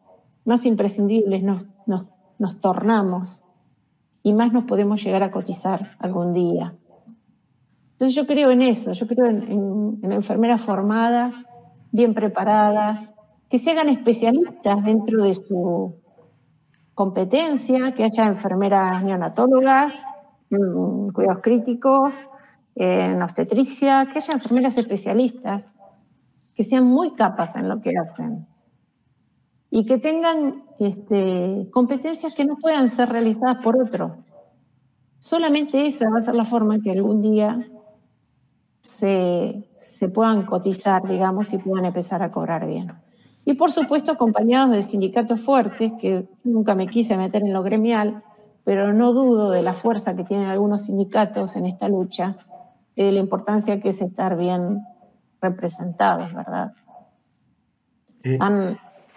más 0.46 0.64
imprescindibles 0.64 1.42
nos, 1.42 1.66
nos, 2.38 2.60
tornamos 2.62 3.42
y 4.22 4.32
más 4.32 4.54
nos 4.54 4.64
podemos 4.64 5.04
llegar 5.04 5.22
a 5.22 5.30
cotizar 5.30 5.98
algún 5.98 6.32
día. 6.32 6.74
Entonces 7.90 8.14
yo 8.14 8.26
creo 8.26 8.52
en 8.52 8.62
eso, 8.62 8.92
yo 8.92 9.06
creo 9.06 9.26
en, 9.26 10.00
en 10.02 10.12
enfermeras 10.12 10.62
formadas, 10.62 11.44
bien 11.90 12.14
preparadas, 12.14 13.10
que 13.50 13.58
se 13.58 13.72
hagan 13.72 13.90
especialistas 13.90 14.82
dentro 14.82 15.22
de 15.24 15.34
su 15.34 15.94
competencia, 16.94 17.92
que 17.92 18.04
haya 18.04 18.24
enfermeras 18.24 19.04
neonatólogas, 19.04 20.02
en 20.48 21.10
cuidados 21.10 21.42
críticos, 21.42 22.14
en 22.74 23.22
obstetricia, 23.22 24.06
que 24.06 24.18
haya 24.18 24.34
enfermeras 24.34 24.78
especialistas, 24.78 25.68
que 26.54 26.64
sean 26.64 26.84
muy 26.84 27.14
capaces 27.14 27.56
en 27.56 27.68
lo 27.68 27.80
que 27.80 27.96
hacen 27.96 28.46
y 29.70 29.86
que 29.86 29.96
tengan 29.96 30.64
este, 30.78 31.68
competencias 31.70 32.36
que 32.36 32.44
no 32.44 32.56
puedan 32.56 32.90
ser 32.90 33.08
realizadas 33.08 33.56
por 33.64 33.82
otro. 33.82 34.18
Solamente 35.18 35.86
esa 35.86 36.10
va 36.10 36.18
a 36.18 36.24
ser 36.24 36.36
la 36.36 36.44
forma 36.44 36.74
en 36.74 36.82
que 36.82 36.90
algún 36.90 37.22
día 37.22 37.66
se, 38.80 39.70
se 39.78 40.08
puedan 40.10 40.42
cotizar, 40.42 41.02
digamos, 41.04 41.52
y 41.54 41.58
puedan 41.58 41.86
empezar 41.86 42.22
a 42.22 42.30
cobrar 42.30 42.66
bien. 42.66 42.92
Y 43.44 43.54
por 43.54 43.70
supuesto 43.70 44.12
acompañados 44.12 44.76
de 44.76 44.82
sindicatos 44.82 45.40
fuertes, 45.40 45.92
que 45.98 46.28
nunca 46.44 46.74
me 46.74 46.86
quise 46.86 47.16
meter 47.16 47.42
en 47.42 47.54
lo 47.54 47.62
gremial, 47.62 48.22
pero 48.64 48.92
no 48.92 49.12
dudo 49.12 49.50
de 49.50 49.62
la 49.62 49.72
fuerza 49.72 50.14
que 50.14 50.24
tienen 50.24 50.48
algunos 50.48 50.82
sindicatos 50.82 51.56
en 51.56 51.66
esta 51.66 51.88
lucha, 51.88 52.36
de 52.96 53.12
la 53.12 53.18
importancia 53.18 53.78
que 53.80 53.90
es 53.90 54.00
estar 54.00 54.36
bien 54.36 54.82
representados, 55.40 56.32
¿verdad? 56.34 56.72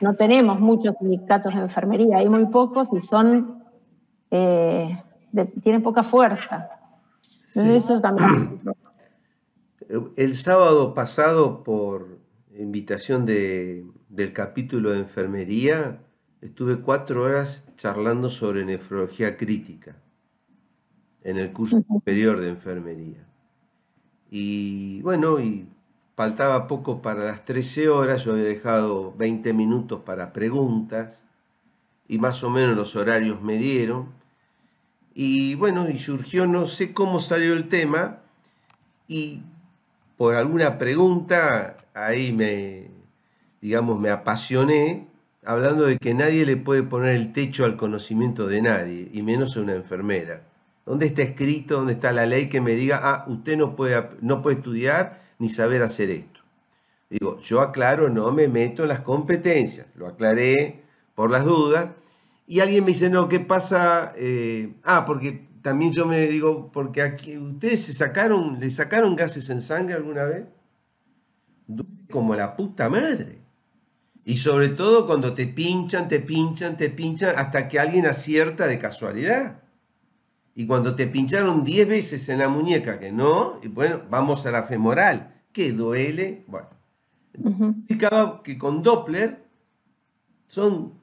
no 0.02 0.16
tenemos 0.16 0.60
muchos 0.60 0.96
sindicatos 1.00 1.54
de 1.54 1.62
enfermería, 1.62 2.18
hay 2.18 2.28
muy 2.28 2.48
pocos 2.48 2.90
y 2.92 3.02
son, 3.02 3.64
eh, 4.32 4.98
tienen 5.62 5.84
poca 5.84 6.02
fuerza. 6.02 6.70
Entonces 7.50 7.84
eso 7.84 8.02
también 8.02 8.60
El 10.16 10.36
sábado 10.36 10.94
pasado, 10.94 11.64
por 11.64 12.20
invitación 12.58 13.26
de, 13.26 13.86
del 14.10 14.34
capítulo 14.34 14.92
de 14.92 15.00
enfermería, 15.00 16.00
estuve 16.42 16.82
cuatro 16.82 17.24
horas 17.24 17.64
charlando 17.78 18.30
sobre 18.30 18.66
nefrología 18.66 19.38
crítica 19.38 19.96
en 21.22 21.38
el 21.38 21.52
curso 21.52 21.84
superior 21.88 22.40
de 22.40 22.50
enfermería. 22.50 23.28
Y 24.30 25.02
bueno, 25.02 25.40
y 25.40 25.68
faltaba 26.16 26.68
poco 26.68 27.02
para 27.02 27.26
las 27.26 27.46
13 27.46 27.90
horas, 27.90 28.24
yo 28.24 28.34
había 28.34 28.46
dejado 28.46 29.14
20 29.18 29.54
minutos 29.54 30.02
para 30.06 30.34
preguntas 30.34 31.22
y 32.08 32.18
más 32.18 32.44
o 32.44 32.50
menos 32.50 32.76
los 32.76 32.96
horarios 32.96 33.42
me 33.42 33.58
dieron. 33.58 34.10
Y 35.14 35.56
bueno, 35.56 35.90
y 35.90 35.98
surgió, 35.98 36.46
no 36.46 36.66
sé 36.68 36.94
cómo 36.94 37.20
salió 37.20 37.54
el 37.54 37.70
tema, 37.70 38.20
y 39.08 39.42
por 40.18 40.36
alguna 40.36 40.78
pregunta 40.78 41.78
ahí 41.94 42.34
me, 42.34 42.90
digamos, 43.62 44.00
me 44.00 44.10
apasioné 44.10 45.08
hablando 45.46 45.86
de 45.86 45.98
que 45.98 46.14
nadie 46.14 46.46
le 46.46 46.58
puede 46.58 46.84
poner 46.84 47.16
el 47.16 47.32
techo 47.32 47.66
al 47.66 47.78
conocimiento 47.78 48.48
de 48.48 48.62
nadie, 48.62 49.10
y 49.14 49.22
menos 49.22 49.56
a 49.56 49.62
una 49.62 49.74
enfermera. 49.74 50.42
¿Dónde 50.86 51.08
está 51.08 51.24
escrito, 51.24 51.78
dónde 51.78 51.94
está 51.94 52.12
la 52.12 52.26
ley 52.26 52.48
que 52.48 52.62
me 52.62 52.76
diga, 52.76 53.00
ah, 53.02 53.26
usted 53.28 53.58
no 53.58 53.76
puede, 53.76 54.10
no 54.22 54.42
puede 54.42 54.58
estudiar 54.58 55.22
ni 55.40 55.50
saber 55.50 55.82
hacer 55.82 56.12
esto? 56.12 56.42
Digo, 57.10 57.40
yo 57.40 57.62
aclaro, 57.62 58.10
no 58.10 58.32
me 58.32 58.48
meto 58.48 58.84
en 58.84 58.90
las 58.90 59.02
competencias, 59.02 59.88
lo 59.96 60.08
aclaré 60.08 60.84
por 61.16 61.32
las 61.32 61.46
dudas, 61.46 61.90
y 62.48 62.60
alguien 62.60 62.84
me 62.84 62.92
dice, 62.92 63.10
no, 63.10 63.28
¿qué 63.28 63.40
pasa? 63.40 64.14
Eh, 64.16 64.76
ah, 64.84 65.06
porque 65.06 65.48
también 65.62 65.92
yo 65.92 66.06
me 66.06 66.28
digo, 66.28 66.72
porque 66.72 67.02
aquí 67.02 67.38
ustedes 67.38 67.86
se 67.86 67.94
sacaron, 67.94 68.60
le 68.60 68.70
sacaron 68.70 69.16
gases 69.16 69.50
en 69.50 69.62
sangre 69.62 69.96
alguna 69.96 70.26
vez, 70.26 70.46
como 72.12 72.36
la 72.36 72.56
puta 72.56 72.90
madre. 72.90 73.40
Y 74.24 74.38
sobre 74.38 74.70
todo 74.70 75.08
cuando 75.08 75.34
te 75.34 75.48
pinchan, 75.48 76.08
te 76.08 76.20
pinchan, 76.20 76.78
te 76.78 76.90
pinchan, 76.90 77.36
hasta 77.38 77.68
que 77.68 77.80
alguien 77.80 78.06
acierta 78.06 78.68
de 78.68 78.78
casualidad. 78.78 79.64
Y 80.56 80.66
cuando 80.66 80.96
te 80.96 81.08
pincharon 81.08 81.66
10 81.66 81.88
veces 81.88 82.30
en 82.30 82.40
la 82.40 82.48
muñeca, 82.48 82.98
que 82.98 83.12
no, 83.12 83.60
y 83.62 83.68
bueno, 83.68 84.02
vamos 84.10 84.46
a 84.46 84.52
la 84.52 84.64
femoral, 84.64 85.42
que 85.52 85.74
duele. 85.74 86.46
Bueno, 86.48 86.70
explicaba 87.80 88.42
que 88.42 88.58
con 88.58 88.82
Doppler 88.82 89.44
son 90.48 90.94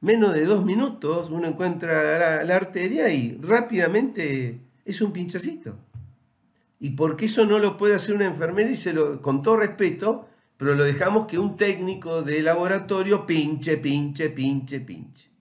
menos 0.00 0.32
de 0.32 0.46
dos 0.46 0.64
minutos, 0.64 1.28
uno 1.30 1.46
encuentra 1.46 2.42
la, 2.42 2.56
arteria 2.56 3.12
y 3.12 3.38
rápidamente 3.40 4.60
es 4.86 5.02
un 5.02 5.12
pinchacito. 5.12 5.76
¿Y 6.80 6.90
por 6.90 7.14
qué 7.14 7.26
eso 7.26 7.44
no 7.44 7.58
lo 7.58 7.76
puede 7.76 7.94
hacer 7.94 8.14
una 8.14 8.24
enfermera? 8.24 8.70
Y 8.70 8.76
se 8.76 8.94
lo, 8.94 9.20
con 9.20 9.42
todo 9.42 9.58
respeto, 9.58 10.26
pero 10.56 10.74
lo 10.74 10.84
dejamos 10.84 11.26
que 11.26 11.38
un 11.38 11.56
técnico 11.56 12.22
de 12.22 12.42
laboratorio 12.42 13.26
pinche, 13.26 13.76
pinche, 13.76 14.30
pinche, 14.30 14.80
pinche. 14.80 15.31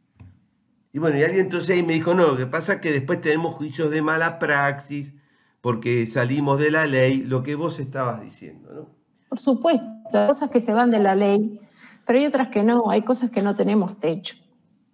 Y 0.94 1.00
bueno, 1.00 1.18
y 1.18 1.24
alguien 1.24 1.46
entonces 1.46 1.70
ahí 1.70 1.84
me 1.84 1.94
dijo, 1.94 2.14
no, 2.14 2.28
lo 2.28 2.38
que 2.38 2.48
pasa 2.48 2.74
es 2.74 2.82
que 2.82 2.92
después 2.92 3.22
tenemos 3.22 3.56
juicios 3.56 3.90
de 3.92 4.02
mala 4.02 4.40
praxis, 4.40 5.14
porque 5.62 6.06
salimos 6.06 6.60
de 6.60 6.72
la 6.72 6.86
ley, 6.86 7.22
lo 7.22 7.44
que 7.44 7.56
vos 7.56 7.80
estabas 7.80 8.22
diciendo, 8.22 8.74
¿no? 8.74 9.02
Por 9.30 9.40
supuesto, 9.40 9.86
hay 10.12 10.28
cosas 10.28 10.50
que 10.50 10.60
se 10.60 10.74
van 10.74 10.92
de 10.92 11.00
la 11.00 11.16
ley, 11.16 11.60
pero 12.06 12.20
hay 12.20 12.26
otras 12.26 12.50
que 12.50 12.64
no, 12.64 12.90
hay 12.90 13.04
cosas 13.04 13.32
que 13.32 13.42
no 13.42 13.56
tenemos 13.56 13.98
techo. 14.00 14.36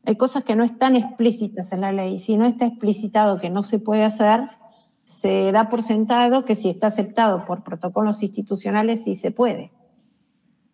Hay 0.06 0.16
cosas 0.16 0.44
que 0.44 0.56
no 0.56 0.64
están 0.64 0.96
explícitas 0.96 1.74
en 1.74 1.82
la 1.82 1.92
ley. 1.92 2.18
Si 2.18 2.38
no 2.38 2.46
está 2.46 2.66
explicitado 2.66 3.40
que 3.40 3.50
no 3.50 3.62
se 3.62 3.80
puede 3.80 4.04
hacer, 4.04 4.42
se 5.04 5.52
da 5.52 5.70
por 5.70 5.84
sentado 5.84 6.46
que 6.46 6.54
si 6.54 6.70
está 6.70 6.88
aceptado 6.88 7.46
por 7.46 7.64
protocolos 7.64 8.22
institucionales, 8.24 9.04
sí 9.04 9.16
se 9.16 9.32
puede. 9.32 9.72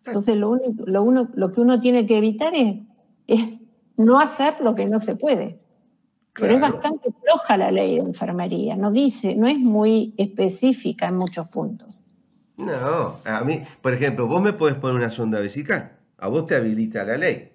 Entonces, 0.06 0.36
lo, 0.36 0.50
único, 0.50 0.84
lo, 0.86 1.02
uno, 1.02 1.30
lo 1.34 1.50
que 1.50 1.60
uno 1.60 1.80
tiene 1.80 2.06
que 2.06 2.18
evitar 2.18 2.52
es, 2.54 2.76
no 3.96 4.20
hacer 4.20 4.60
lo 4.60 4.74
que 4.74 4.86
no 4.86 5.00
se 5.00 5.16
puede. 5.16 5.60
Pero 6.34 6.54
es 6.54 6.60
bastante 6.60 7.12
floja 7.12 7.56
la 7.56 7.70
ley 7.70 7.94
de 7.94 8.00
enfermería, 8.00 8.76
no 8.76 8.90
dice, 8.90 9.36
no 9.36 9.46
es 9.46 9.58
muy 9.58 10.14
específica 10.16 11.06
en 11.06 11.16
muchos 11.16 11.48
puntos. 11.48 12.02
No, 12.56 13.18
a 13.24 13.40
mí, 13.44 13.62
por 13.80 13.92
ejemplo, 13.92 14.26
vos 14.26 14.42
me 14.42 14.52
podés 14.52 14.74
poner 14.74 14.96
una 14.96 15.10
sonda 15.10 15.38
vesical, 15.38 15.92
a 16.18 16.28
vos 16.28 16.46
te 16.46 16.56
habilita 16.56 17.04
la 17.04 17.16
ley. 17.16 17.52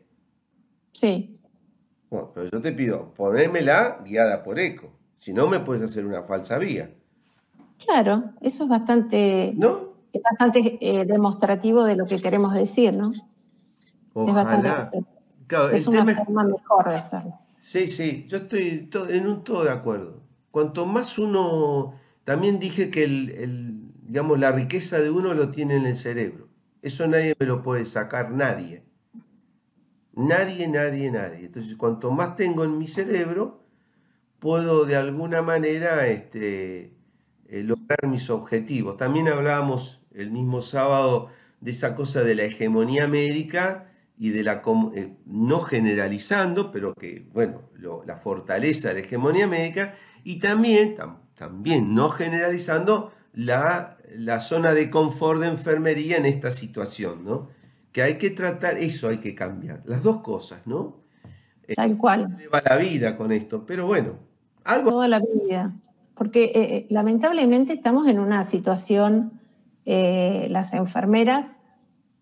Sí. 0.94 1.40
Bueno, 2.10 2.32
pero 2.34 2.50
yo 2.50 2.62
te 2.62 2.72
pido, 2.72 3.14
ponémela 3.14 4.00
guiada 4.06 4.44
por 4.44 4.60
eco, 4.60 4.92
si 5.18 5.34
no 5.34 5.48
me 5.48 5.60
puedes 5.60 5.84
hacer 5.84 6.06
una 6.06 6.24
falsa 6.24 6.58
vía. 6.58 6.90
Claro, 7.86 8.32
eso 8.40 8.64
es 8.64 8.70
bastante... 8.70 9.54
¿No? 9.58 9.90
es 10.14 10.22
bastante 10.22 10.78
eh, 10.82 11.06
demostrativo 11.06 11.84
de 11.84 11.96
lo 11.96 12.06
que 12.06 12.18
queremos 12.18 12.54
decir, 12.54 12.94
¿no? 12.94 13.12
Ojalá. 14.14 14.90
Es, 14.92 15.04
una 15.88 16.16
forma 16.16 16.44
mejor 16.44 16.90
de 16.90 16.96
hacerlo. 16.96 17.40
Sí, 17.58 17.88
sí, 17.88 18.26
yo 18.28 18.38
estoy 18.38 18.90
en 19.10 19.28
un 19.28 19.44
todo 19.44 19.66
de 19.66 19.72
acuerdo. 19.72 20.22
Cuanto 20.52 20.86
más 20.86 21.20
uno, 21.20 21.96
también 22.24 22.60
dije 22.60 22.90
que 22.90 23.04
el, 23.04 23.92
digamos, 24.04 24.40
la 24.40 24.52
riqueza 24.52 25.00
de 25.00 25.10
uno 25.10 25.34
lo 25.34 25.52
tiene 25.52 25.76
en 25.76 25.86
el 25.86 25.96
cerebro. 25.96 26.48
Eso 26.82 27.08
nadie 27.08 27.36
me 27.38 27.46
lo 27.46 27.62
puede 27.62 27.86
sacar, 27.86 28.32
nadie. 28.32 28.84
Nadie, 30.14 30.68
nadie, 30.68 31.12
nadie. 31.12 31.46
Entonces, 31.46 31.76
cuanto 31.76 32.12
más 32.12 32.36
tengo 32.36 32.64
en 32.64 32.78
mi 32.78 32.88
cerebro, 32.88 33.64
puedo 34.40 34.86
de 34.86 34.96
alguna 34.96 35.42
manera 35.42 36.08
este, 36.08 36.94
eh, 37.48 37.64
lograr 37.64 38.08
mis 38.08 38.30
objetivos. 38.30 38.98
También 38.98 39.28
hablábamos 39.28 40.02
el 40.14 40.32
mismo 40.32 40.62
sábado 40.62 41.30
de 41.62 41.72
esa 41.72 41.96
cosa 41.96 42.24
de 42.24 42.36
la 42.36 42.44
hegemonía 42.44 43.08
médica 43.08 43.89
y 44.20 44.32
de 44.32 44.44
la, 44.44 44.62
eh, 44.96 45.16
no 45.26 45.62
generalizando, 45.62 46.72
pero 46.72 46.94
que, 46.94 47.26
bueno, 47.34 47.62
la 48.06 48.18
fortaleza 48.18 48.90
de 48.90 48.96
la 48.96 49.00
hegemonía 49.00 49.48
médica 49.48 49.96
y 50.26 50.40
también, 50.40 50.98
también 51.36 51.96
no 51.96 52.10
generalizando 52.10 53.14
la, 53.32 53.98
la, 54.14 54.42
zona 54.42 54.74
de 54.74 54.90
confort 54.90 55.40
de 55.40 55.48
enfermería 55.48 56.18
en 56.18 56.26
esta 56.26 56.52
situación, 56.52 57.24
¿no? 57.24 57.48
Que 57.94 58.02
hay 58.02 58.18
que 58.18 58.30
tratar, 58.30 58.78
eso 58.78 59.08
hay 59.08 59.20
que 59.20 59.34
cambiar, 59.34 59.84
las 59.86 60.04
dos 60.04 60.20
cosas, 60.20 60.68
¿no? 60.68 60.98
Eh, 61.66 61.76
Tal 61.76 61.98
cual. 61.98 62.38
Va 62.54 62.62
la 62.62 62.76
vida 62.76 63.16
con 63.16 63.32
esto, 63.32 63.66
pero 63.66 63.88
bueno, 63.88 64.16
algo... 64.66 64.92
Toda 64.92 65.08
la 65.08 65.22
vida, 65.22 65.74
porque 66.16 66.52
eh, 66.54 66.88
lamentablemente 66.90 67.72
estamos 67.72 68.06
en 68.10 68.20
una 68.20 68.44
situación 68.44 69.40
eh, 69.86 70.48
las 70.50 70.74
enfermeras 70.74 71.56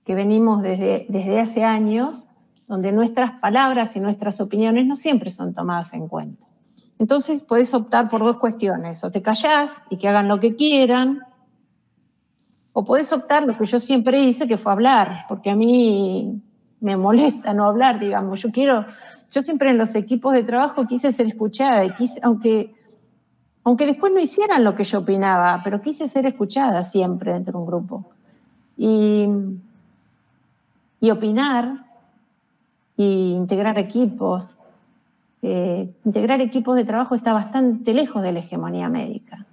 que 0.08 0.15
venimos 0.15 0.62
desde, 0.62 1.06
desde 1.10 1.41
hace 1.41 1.65
años, 1.65 2.30
donde 2.65 2.93
nuestras 2.93 3.41
palabras 3.41 3.93
y 3.98 4.00
nuestras 4.00 4.39
opiniones 4.39 4.86
no 4.86 4.96
siempre 4.96 5.30
son 5.30 5.54
tomadas 5.54 5.93
en 5.93 6.08
cuenta. 6.08 6.46
Entonces 6.98 7.43
puedes 7.43 7.74
optar 7.74 8.10
por 8.10 8.22
dos 8.22 8.38
cuestiones, 8.38 9.04
o 9.04 9.12
te 9.12 9.22
callás 9.22 9.84
y 9.89 9.98
que 9.98 10.08
hagan 10.08 10.30
lo 10.30 10.39
que 10.39 10.56
quieran, 10.56 11.20
o 12.72 12.86
puedes 12.86 13.12
optar 13.12 13.46
lo 13.46 13.58
que 13.58 13.65
yo 13.65 13.80
siempre 13.80 14.22
hice, 14.22 14.48
que 14.48 14.56
fue 14.56 14.72
hablar, 14.72 15.26
porque 15.28 15.50
a 15.50 15.58
mí 15.58 16.41
me 16.80 16.96
molesta 16.96 17.54
no 17.54 17.65
hablar, 17.65 18.00
digamos. 18.00 18.41
Yo 18.41 18.50
quiero, 18.50 18.86
yo 19.30 19.41
siempre 19.41 19.72
en 19.72 19.78
los 19.78 19.93
equipos 19.93 20.32
de 20.32 20.43
trabajo 20.43 20.88
quise 20.88 21.12
ser 21.12 21.28
escuchada, 21.28 21.84
y 21.84 21.89
quise, 21.91 22.22
aunque 22.24 22.74
aunque 23.65 23.86
después 23.86 24.13
no 24.13 24.22
hicieran 24.22 24.63
lo 24.63 24.74
que 24.74 24.86
yo 24.86 25.00
opinaba, 25.00 25.60
pero 25.65 25.82
quise 25.82 26.08
ser 26.08 26.26
escuchada 26.26 26.82
siempre 26.84 27.34
dentro 27.34 27.52
de 27.52 27.58
un 27.60 27.65
grupo. 27.65 28.06
Y, 28.78 29.28
opinar 31.02 31.86
y 32.96 33.34
integrar 33.34 33.78
equipos. 33.78 34.56
Eh, 35.42 35.94
integrar 36.04 36.42
equipos 36.42 36.76
de 36.76 36.84
trabajo 36.84 37.15
está 37.15 37.32
bastante 37.32 37.94
lejos 37.94 38.24
de 38.24 38.32
la 38.32 38.40
hegemonía 38.40 38.90
médica, 38.90 39.46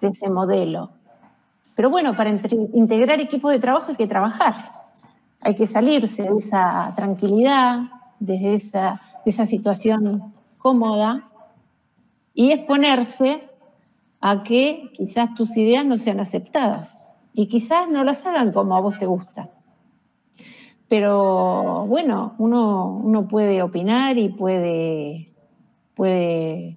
de 0.00 0.08
ese 0.08 0.30
modelo. 0.30 0.90
Pero 1.74 1.90
bueno, 1.90 2.14
para 2.14 2.30
integrar 2.30 3.20
equipos 3.20 3.52
de 3.52 3.58
trabajo 3.58 3.86
hay 3.88 3.96
que 3.96 4.06
trabajar. 4.06 4.54
Hay 5.42 5.54
que 5.54 5.66
salirse 5.66 6.22
de 6.22 6.38
esa 6.38 6.92
tranquilidad, 6.96 7.80
de 8.18 8.54
esa 8.54 9.46
situación 9.46 10.32
cómoda 10.58 11.28
y 12.32 12.52
exponerse 12.52 13.48
a 14.20 14.42
que 14.42 14.90
quizás 14.96 15.34
tus 15.34 15.56
ideas 15.56 15.84
no 15.84 15.98
sean 15.98 16.20
aceptadas 16.20 16.96
y 17.32 17.48
quizás 17.48 17.88
no 17.88 18.02
las 18.02 18.24
hagan 18.24 18.52
como 18.52 18.76
a 18.76 18.80
vos 18.80 18.98
te 18.98 19.06
gusta. 19.06 19.50
Pero 20.88 21.86
bueno, 21.86 22.34
uno, 22.38 23.00
uno 23.02 23.26
puede 23.26 23.62
opinar 23.62 24.18
y 24.18 24.28
puede, 24.28 25.32
puede 25.94 26.76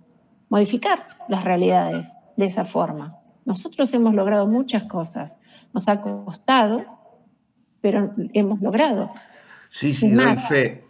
modificar 0.49 0.99
las 1.27 1.43
realidades 1.43 2.11
de 2.35 2.45
esa 2.45 2.65
forma. 2.65 3.17
Nosotros 3.45 3.93
hemos 3.93 4.15
logrado 4.15 4.47
muchas 4.47 4.83
cosas. 4.83 5.39
Nos 5.73 5.87
ha 5.87 6.01
costado, 6.01 6.85
pero 7.81 8.13
hemos 8.33 8.61
logrado. 8.61 9.11
Sí, 9.69 9.93
sí, 9.93 10.09
doy 10.09 10.37
fe. 10.37 10.83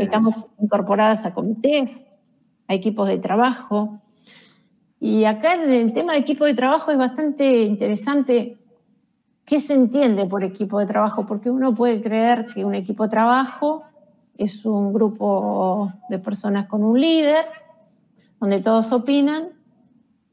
Estamos 0.00 0.46
incorporadas 0.60 1.24
a 1.24 1.32
comités, 1.32 2.04
a 2.68 2.74
equipos 2.74 3.08
de 3.08 3.18
trabajo. 3.18 4.00
Y 5.00 5.24
acá 5.24 5.54
en 5.54 5.70
el 5.70 5.92
tema 5.94 6.12
de 6.12 6.18
equipo 6.18 6.44
de 6.44 6.54
trabajo 6.54 6.90
es 6.90 6.98
bastante 6.98 7.62
interesante 7.62 8.58
qué 9.44 9.60
se 9.60 9.74
entiende 9.74 10.26
por 10.26 10.44
equipo 10.44 10.78
de 10.78 10.86
trabajo, 10.86 11.26
porque 11.26 11.50
uno 11.50 11.74
puede 11.74 12.02
creer 12.02 12.46
que 12.46 12.64
un 12.64 12.74
equipo 12.74 13.04
de 13.04 13.10
trabajo 13.10 13.84
es 14.36 14.64
un 14.64 14.92
grupo 14.92 15.92
de 16.08 16.18
personas 16.18 16.66
con 16.66 16.82
un 16.82 17.00
líder, 17.00 17.44
donde 18.40 18.60
todos 18.60 18.92
opinan, 18.92 19.50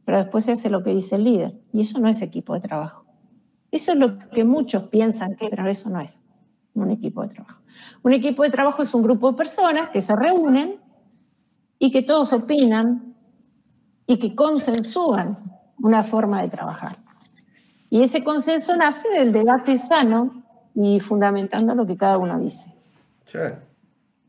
pero 0.06 0.18
después 0.18 0.46
se 0.46 0.54
hace 0.54 0.70
lo 0.70 0.84
que 0.84 0.94
dice 0.94 1.16
el 1.16 1.24
líder. 1.24 1.60
Y 1.72 1.82
eso 1.82 2.00
no 2.00 2.10
es 2.10 2.22
equipo 2.22 2.54
de 2.54 2.62
trabajo. 2.62 3.06
Eso 3.72 3.94
es 3.94 3.98
lo 3.98 4.18
que 4.18 4.44
muchos 4.44 4.90
piensan 4.90 5.36
que, 5.36 5.50
pero 5.50 5.70
eso 5.70 5.90
no 5.90 6.02
es 6.02 6.20
un 6.74 6.92
equipo 6.92 7.22
de 7.22 7.30
trabajo. 7.30 7.62
Un 8.04 8.14
equipo 8.14 8.44
de 8.44 8.50
trabajo 8.50 8.84
es 8.84 8.94
un 8.94 9.04
grupo 9.04 9.32
de 9.32 9.38
personas 9.38 9.90
que 9.90 10.02
se 10.02 10.16
reúnen 10.16 10.80
y 11.80 11.92
que 11.92 12.02
todos 12.02 12.34
opinan 12.34 13.16
y 14.08 14.18
que 14.18 14.36
consensúan 14.36 15.38
una 15.78 16.04
forma 16.04 16.42
de 16.42 16.50
trabajar. 16.50 17.01
Y 17.92 18.04
ese 18.04 18.24
consenso 18.24 18.74
nace 18.78 19.10
del 19.10 19.34
debate 19.34 19.78
sano 19.78 20.44
y 20.74 21.02
fundamentando 21.02 21.76
lo 21.76 21.86
que 21.86 21.98
cada 21.98 22.18
uno 22.18 22.40
dice. 22.40 22.74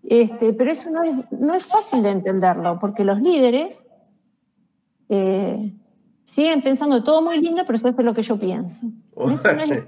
Este, 0.02 0.52
pero 0.52 0.72
eso 0.72 0.90
no 0.90 1.04
es, 1.04 1.14
no 1.30 1.54
es, 1.54 1.64
fácil 1.64 2.02
de 2.02 2.10
entenderlo, 2.10 2.80
porque 2.80 3.04
los 3.04 3.20
líderes 3.20 3.84
eh, 5.08 5.72
siguen 6.24 6.60
pensando 6.62 7.04
todo 7.04 7.22
muy 7.22 7.40
lindo, 7.40 7.62
pero 7.64 7.76
eso 7.76 7.88
es 7.88 7.96
lo 7.96 8.12
que 8.12 8.22
yo 8.22 8.36
pienso. 8.36 8.84
Eso, 9.16 9.52
no 9.54 9.62
es 9.62 9.84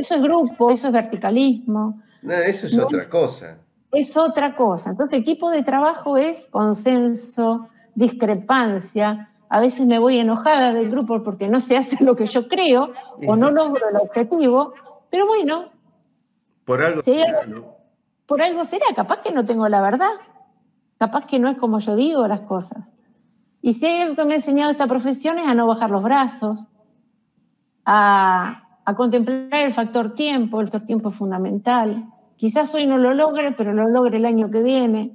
eso 0.00 0.14
es 0.14 0.22
grupo, 0.22 0.70
eso 0.70 0.86
es 0.86 0.92
verticalismo. 0.94 2.02
No, 2.22 2.32
eso 2.32 2.66
es 2.66 2.78
otra 2.78 3.10
cosa. 3.10 3.58
Es 3.92 4.16
otra 4.16 4.56
cosa. 4.56 4.88
Entonces, 4.88 5.18
equipo 5.18 5.50
de 5.50 5.62
trabajo 5.62 6.16
es 6.16 6.46
consenso, 6.46 7.68
discrepancia. 7.94 9.31
A 9.52 9.60
veces 9.60 9.86
me 9.86 9.98
voy 9.98 10.18
enojada 10.18 10.72
del 10.72 10.90
grupo 10.90 11.22
porque 11.22 11.46
no 11.46 11.60
se 11.60 11.76
hace 11.76 12.02
lo 12.02 12.16
que 12.16 12.24
yo 12.24 12.48
creo 12.48 12.94
o 13.28 13.36
no 13.36 13.50
logro 13.50 13.86
el 13.90 13.96
objetivo, 13.96 14.72
pero 15.10 15.26
bueno. 15.26 15.66
Por 16.64 16.80
algo 16.80 17.02
será, 17.02 17.42
Por 18.24 18.40
algo 18.40 18.64
será, 18.64 18.86
capaz 18.96 19.20
que 19.20 19.30
no 19.30 19.44
tengo 19.44 19.68
la 19.68 19.82
verdad, 19.82 20.12
capaz 20.96 21.26
que 21.26 21.38
no 21.38 21.50
es 21.50 21.58
como 21.58 21.80
yo 21.80 21.96
digo 21.96 22.26
las 22.26 22.40
cosas. 22.40 22.94
Y 23.60 23.74
si 23.74 23.84
hay 23.84 24.00
algo 24.00 24.16
que 24.16 24.24
me 24.24 24.32
ha 24.32 24.36
enseñado 24.36 24.70
esta 24.70 24.86
profesión 24.86 25.38
es 25.38 25.46
a 25.46 25.52
no 25.52 25.66
bajar 25.66 25.90
los 25.90 26.02
brazos, 26.02 26.64
a, 27.84 28.78
a 28.86 28.96
contemplar 28.96 29.66
el 29.66 29.74
factor 29.74 30.14
tiempo, 30.14 30.62
el 30.62 30.68
factor 30.68 30.86
tiempo 30.86 31.10
es 31.10 31.16
fundamental. 31.16 32.06
Quizás 32.36 32.74
hoy 32.74 32.86
no 32.86 32.96
lo 32.96 33.12
logre, 33.12 33.52
pero 33.52 33.74
lo 33.74 33.86
logre 33.86 34.16
el 34.16 34.24
año 34.24 34.50
que 34.50 34.62
viene. 34.62 35.14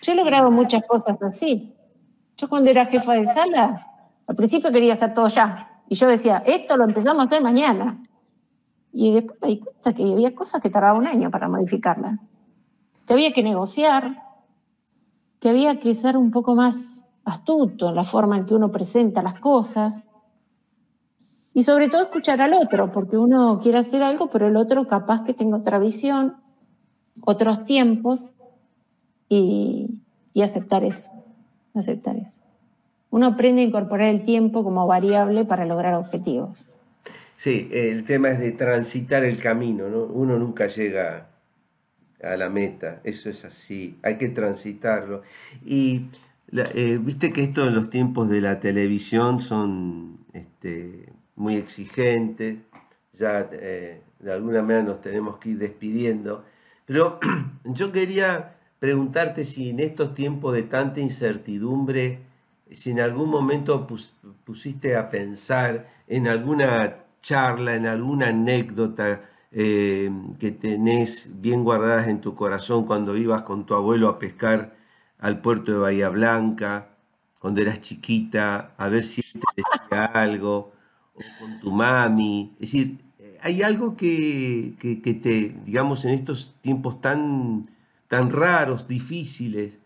Yo 0.00 0.14
he 0.14 0.16
logrado 0.16 0.50
muchas 0.50 0.82
cosas 0.86 1.20
así. 1.22 1.76
Yo 2.42 2.48
cuando 2.48 2.70
era 2.70 2.86
jefa 2.86 3.12
de 3.12 3.24
sala, 3.24 3.86
al 4.26 4.34
principio 4.34 4.72
quería 4.72 4.94
hacer 4.94 5.14
todo 5.14 5.28
ya. 5.28 5.84
Y 5.88 5.94
yo 5.94 6.08
decía, 6.08 6.42
esto 6.44 6.76
lo 6.76 6.82
empezamos 6.82 7.20
a 7.20 7.22
hacer 7.22 7.40
mañana. 7.40 8.02
Y 8.92 9.12
después 9.12 9.38
me 9.40 9.46
di 9.46 9.60
cuenta 9.60 9.92
que 9.92 10.02
había 10.10 10.34
cosas 10.34 10.60
que 10.60 10.68
tardaban 10.68 11.02
un 11.02 11.06
año 11.06 11.30
para 11.30 11.46
modificarlas. 11.46 12.18
Que 13.06 13.12
había 13.12 13.32
que 13.32 13.44
negociar, 13.44 14.10
que 15.38 15.50
había 15.50 15.78
que 15.78 15.94
ser 15.94 16.16
un 16.16 16.32
poco 16.32 16.56
más 16.56 17.16
astuto 17.24 17.90
en 17.90 17.94
la 17.94 18.02
forma 18.02 18.36
en 18.36 18.46
que 18.46 18.54
uno 18.56 18.72
presenta 18.72 19.22
las 19.22 19.38
cosas 19.38 20.02
y 21.54 21.62
sobre 21.62 21.88
todo 21.88 22.02
escuchar 22.02 22.40
al 22.40 22.54
otro, 22.54 22.90
porque 22.90 23.16
uno 23.16 23.60
quiere 23.62 23.78
hacer 23.78 24.02
algo, 24.02 24.30
pero 24.30 24.48
el 24.48 24.56
otro 24.56 24.88
capaz 24.88 25.22
que 25.22 25.32
tenga 25.32 25.58
otra 25.58 25.78
visión, 25.78 26.38
otros 27.20 27.64
tiempos, 27.66 28.30
y, 29.28 30.02
aceptar 30.42 30.82
eso, 30.82 31.08
aceptar 31.74 32.16
eso. 32.16 32.40
Uno 33.10 33.26
aprende 33.26 33.62
a 33.62 33.64
incorporar 33.64 34.08
el 34.08 34.24
tiempo 34.24 34.64
como 34.64 34.86
variable 34.86 35.44
para 35.44 35.66
lograr 35.66 35.94
objetivos. 35.94 36.68
Sí, 37.36 37.68
el 37.72 38.04
tema 38.04 38.30
es 38.30 38.38
de 38.38 38.52
transitar 38.52 39.24
el 39.24 39.38
camino, 39.38 39.88
¿no? 39.88 40.04
Uno 40.04 40.38
nunca 40.38 40.66
llega 40.68 41.28
a 42.22 42.36
la 42.36 42.48
meta, 42.48 43.00
eso 43.04 43.28
es 43.28 43.44
así, 43.44 43.98
hay 44.02 44.16
que 44.16 44.28
transitarlo. 44.28 45.22
Y 45.64 46.06
eh, 46.52 46.98
viste 47.02 47.32
que 47.32 47.42
esto 47.42 47.66
en 47.66 47.74
los 47.74 47.90
tiempos 47.90 48.28
de 48.30 48.40
la 48.40 48.60
televisión 48.60 49.40
son 49.40 50.18
este, 50.32 51.12
muy 51.34 51.56
exigentes, 51.56 52.58
ya 53.12 53.48
eh, 53.52 54.00
de 54.20 54.32
alguna 54.32 54.62
manera 54.62 54.82
nos 54.82 55.00
tenemos 55.00 55.38
que 55.38 55.50
ir 55.50 55.58
despidiendo, 55.58 56.44
pero 56.86 57.18
yo 57.64 57.92
quería 57.92 58.56
preguntarte 58.82 59.44
si 59.44 59.70
en 59.70 59.78
estos 59.78 60.12
tiempos 60.12 60.54
de 60.54 60.64
tanta 60.64 60.98
incertidumbre, 60.98 62.18
si 62.68 62.90
en 62.90 62.98
algún 62.98 63.30
momento 63.30 63.86
pusiste 64.42 64.96
a 64.96 65.08
pensar 65.08 65.86
en 66.08 66.26
alguna 66.26 67.04
charla, 67.20 67.76
en 67.76 67.86
alguna 67.86 68.30
anécdota 68.30 69.22
eh, 69.52 70.10
que 70.40 70.50
tenés 70.50 71.30
bien 71.40 71.62
guardadas 71.62 72.08
en 72.08 72.20
tu 72.20 72.34
corazón 72.34 72.84
cuando 72.84 73.16
ibas 73.16 73.42
con 73.42 73.66
tu 73.66 73.74
abuelo 73.74 74.08
a 74.08 74.18
pescar 74.18 74.74
al 75.20 75.40
puerto 75.40 75.70
de 75.70 75.78
Bahía 75.78 76.08
Blanca, 76.08 76.88
cuando 77.38 77.60
eras 77.60 77.80
chiquita, 77.80 78.74
a 78.76 78.88
ver 78.88 79.04
si 79.04 79.22
te 79.22 79.46
decía 79.58 80.06
algo, 80.06 80.72
o 81.14 81.20
con 81.38 81.60
tu 81.60 81.70
mami. 81.70 82.50
Es 82.54 82.72
decir, 82.72 82.98
hay 83.42 83.62
algo 83.62 83.96
que, 83.96 84.74
te, 85.22 85.54
digamos, 85.64 86.04
en 86.04 86.10
estos 86.10 86.56
tiempos 86.60 87.00
tan, 87.00 87.68
tan 88.12 88.28
raros, 88.28 88.86
difíciles, 88.86 89.80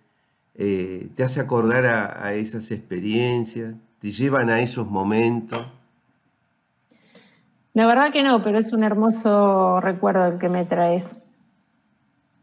eh, 0.56 1.10
te 1.14 1.22
hace 1.22 1.38
acordar 1.38 1.86
a, 1.86 2.32
esas 2.32 2.72
experiencias, 2.72 3.76
te 4.00 4.08
llevan 4.08 4.50
a 4.50 4.58
esos 4.58 4.90
momentos. 4.90 5.64
La 7.72 7.84
verdad 7.84 8.10
que 8.10 8.24
no, 8.24 8.42
pero 8.42 8.58
es 8.58 8.72
un 8.72 8.82
hermoso 8.82 9.80
recuerdo 9.80 10.26
el 10.26 10.40
que 10.40 10.48
me 10.48 10.64
traes. 10.64 11.14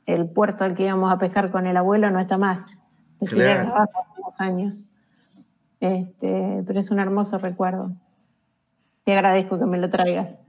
El 0.05 0.29
puerto 0.29 0.63
al 0.63 0.73
que 0.73 0.83
íbamos 0.83 1.11
a 1.11 1.17
pescar 1.17 1.51
con 1.51 1.67
el 1.67 1.75
abuelo 1.75 2.09
no 2.11 2.19
está 2.19 2.37
más. 2.37 2.65
Claro. 3.19 3.75
Hace 3.75 3.91
unos 4.21 4.39
años. 4.39 4.79
Este, 5.81 6.63
pero 6.65 6.79
es 6.79 6.91
un 6.91 6.99
hermoso 6.99 7.39
recuerdo. 7.39 7.91
Te 9.03 9.11
agradezco 9.11 9.59
que 9.59 9.65
me 9.65 9.79
lo 9.79 9.89
traigas. 9.89 10.39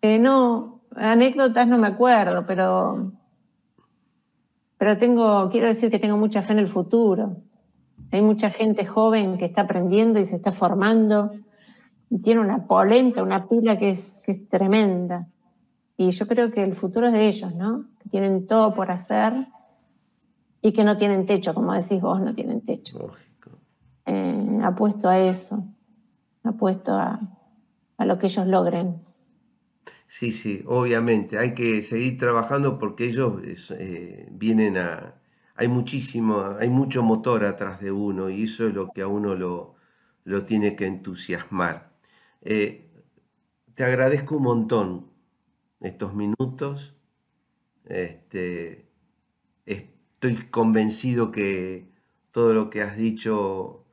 Eh, 0.00 0.20
no, 0.20 0.78
anécdotas 0.94 1.66
no 1.66 1.76
me 1.76 1.88
acuerdo, 1.88 2.46
pero, 2.46 3.10
pero 4.80 4.96
tengo, 4.96 5.50
quiero 5.50 5.66
decir 5.66 5.90
que 5.90 5.98
tengo 5.98 6.16
mucha 6.16 6.40
fe 6.40 6.54
en 6.54 6.58
el 6.60 6.68
futuro. 6.68 7.36
Hay 8.12 8.22
mucha 8.22 8.48
gente 8.48 8.86
joven 8.86 9.36
que 9.36 9.44
está 9.44 9.60
aprendiendo 9.60 10.18
y 10.18 10.24
se 10.24 10.36
está 10.36 10.52
formando 10.52 11.32
y 12.08 12.22
tiene 12.22 12.40
una 12.40 12.66
polenta, 12.66 13.22
una 13.22 13.46
pila 13.46 13.78
que 13.78 13.90
es, 13.90 14.22
que 14.24 14.32
es 14.32 14.48
tremenda. 14.48 15.28
Y 15.98 16.12
yo 16.12 16.26
creo 16.26 16.50
que 16.50 16.64
el 16.64 16.74
futuro 16.74 17.08
es 17.08 17.12
de 17.12 17.28
ellos, 17.28 17.54
¿no? 17.54 17.90
Que 17.98 18.08
tienen 18.08 18.46
todo 18.46 18.72
por 18.72 18.90
hacer 18.90 19.48
y 20.62 20.72
que 20.72 20.82
no 20.82 20.96
tienen 20.96 21.26
techo, 21.26 21.52
como 21.52 21.74
decís 21.74 22.00
vos, 22.00 22.18
no 22.18 22.34
tienen 22.34 22.62
techo. 22.62 23.00
Lógico. 23.00 23.50
Eh, 24.06 24.60
apuesto 24.62 25.10
a 25.10 25.18
eso, 25.18 25.58
apuesto 26.42 26.94
a, 26.94 27.20
a 27.98 28.04
lo 28.06 28.18
que 28.18 28.28
ellos 28.28 28.46
logren. 28.46 29.02
Sí, 30.12 30.32
sí, 30.32 30.62
obviamente, 30.66 31.38
hay 31.38 31.54
que 31.54 31.82
seguir 31.82 32.18
trabajando 32.18 32.78
porque 32.78 33.04
ellos 33.04 33.70
eh, 33.78 34.26
vienen 34.32 34.76
a... 34.76 35.14
Hay 35.54 35.68
muchísimo, 35.68 36.56
hay 36.58 36.68
mucho 36.68 37.02
motor 37.02 37.44
atrás 37.44 37.80
de 37.80 37.92
uno 37.92 38.28
y 38.30 38.44
eso 38.44 38.66
es 38.66 38.74
lo 38.74 38.90
que 38.92 39.02
a 39.02 39.06
uno 39.08 39.34
lo, 39.36 39.76
lo 40.24 40.44
tiene 40.46 40.74
que 40.74 40.86
entusiasmar. 40.86 41.92
Eh, 42.42 42.90
te 43.74 43.84
agradezco 43.84 44.36
un 44.38 44.42
montón 44.44 45.10
estos 45.80 46.14
minutos. 46.14 46.96
Este, 47.86 48.90
estoy 49.66 50.36
convencido 50.50 51.32
que 51.32 51.90
todo 52.32 52.52
lo 52.54 52.70
que 52.70 52.82
has 52.82 52.96
dicho 52.96 53.86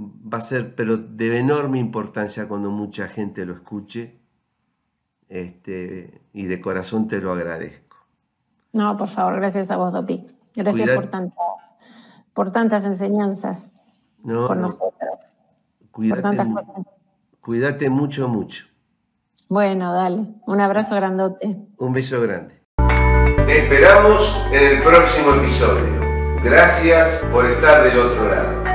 va 0.00 0.38
a 0.38 0.40
ser, 0.42 0.74
pero 0.76 0.96
de 0.98 1.38
enorme 1.38 1.78
importancia 1.78 2.48
cuando 2.48 2.70
mucha 2.70 3.08
gente 3.08 3.46
lo 3.46 3.54
escuche. 3.54 4.18
Este, 5.28 6.22
y 6.32 6.46
de 6.46 6.60
corazón 6.60 7.06
te 7.06 7.20
lo 7.20 7.32
agradezco. 7.32 7.96
No, 8.72 8.96
por 8.96 9.08
favor, 9.08 9.36
gracias 9.36 9.70
a 9.70 9.76
vos, 9.76 9.92
Dopi. 9.92 10.26
Gracias 10.54 10.90
por, 10.90 11.10
por 12.32 12.52
tantas 12.52 12.84
enseñanzas 12.84 13.70
no, 14.22 14.46
por 14.46 14.56
nosotros. 14.56 15.34
Cuídate, 15.90 16.38
cuídate 17.40 17.90
mucho, 17.90 18.28
mucho. 18.28 18.66
Bueno, 19.48 19.92
dale. 19.94 20.26
Un 20.46 20.60
abrazo 20.60 20.94
grandote. 20.94 21.56
Un 21.78 21.92
beso 21.92 22.20
grande. 22.20 22.62
Te 23.46 23.64
esperamos 23.64 24.46
en 24.52 24.76
el 24.76 24.82
próximo 24.82 25.34
episodio. 25.34 25.98
Gracias 26.44 27.24
por 27.32 27.46
estar 27.46 27.82
del 27.82 27.98
otro 27.98 28.28
lado. 28.28 28.67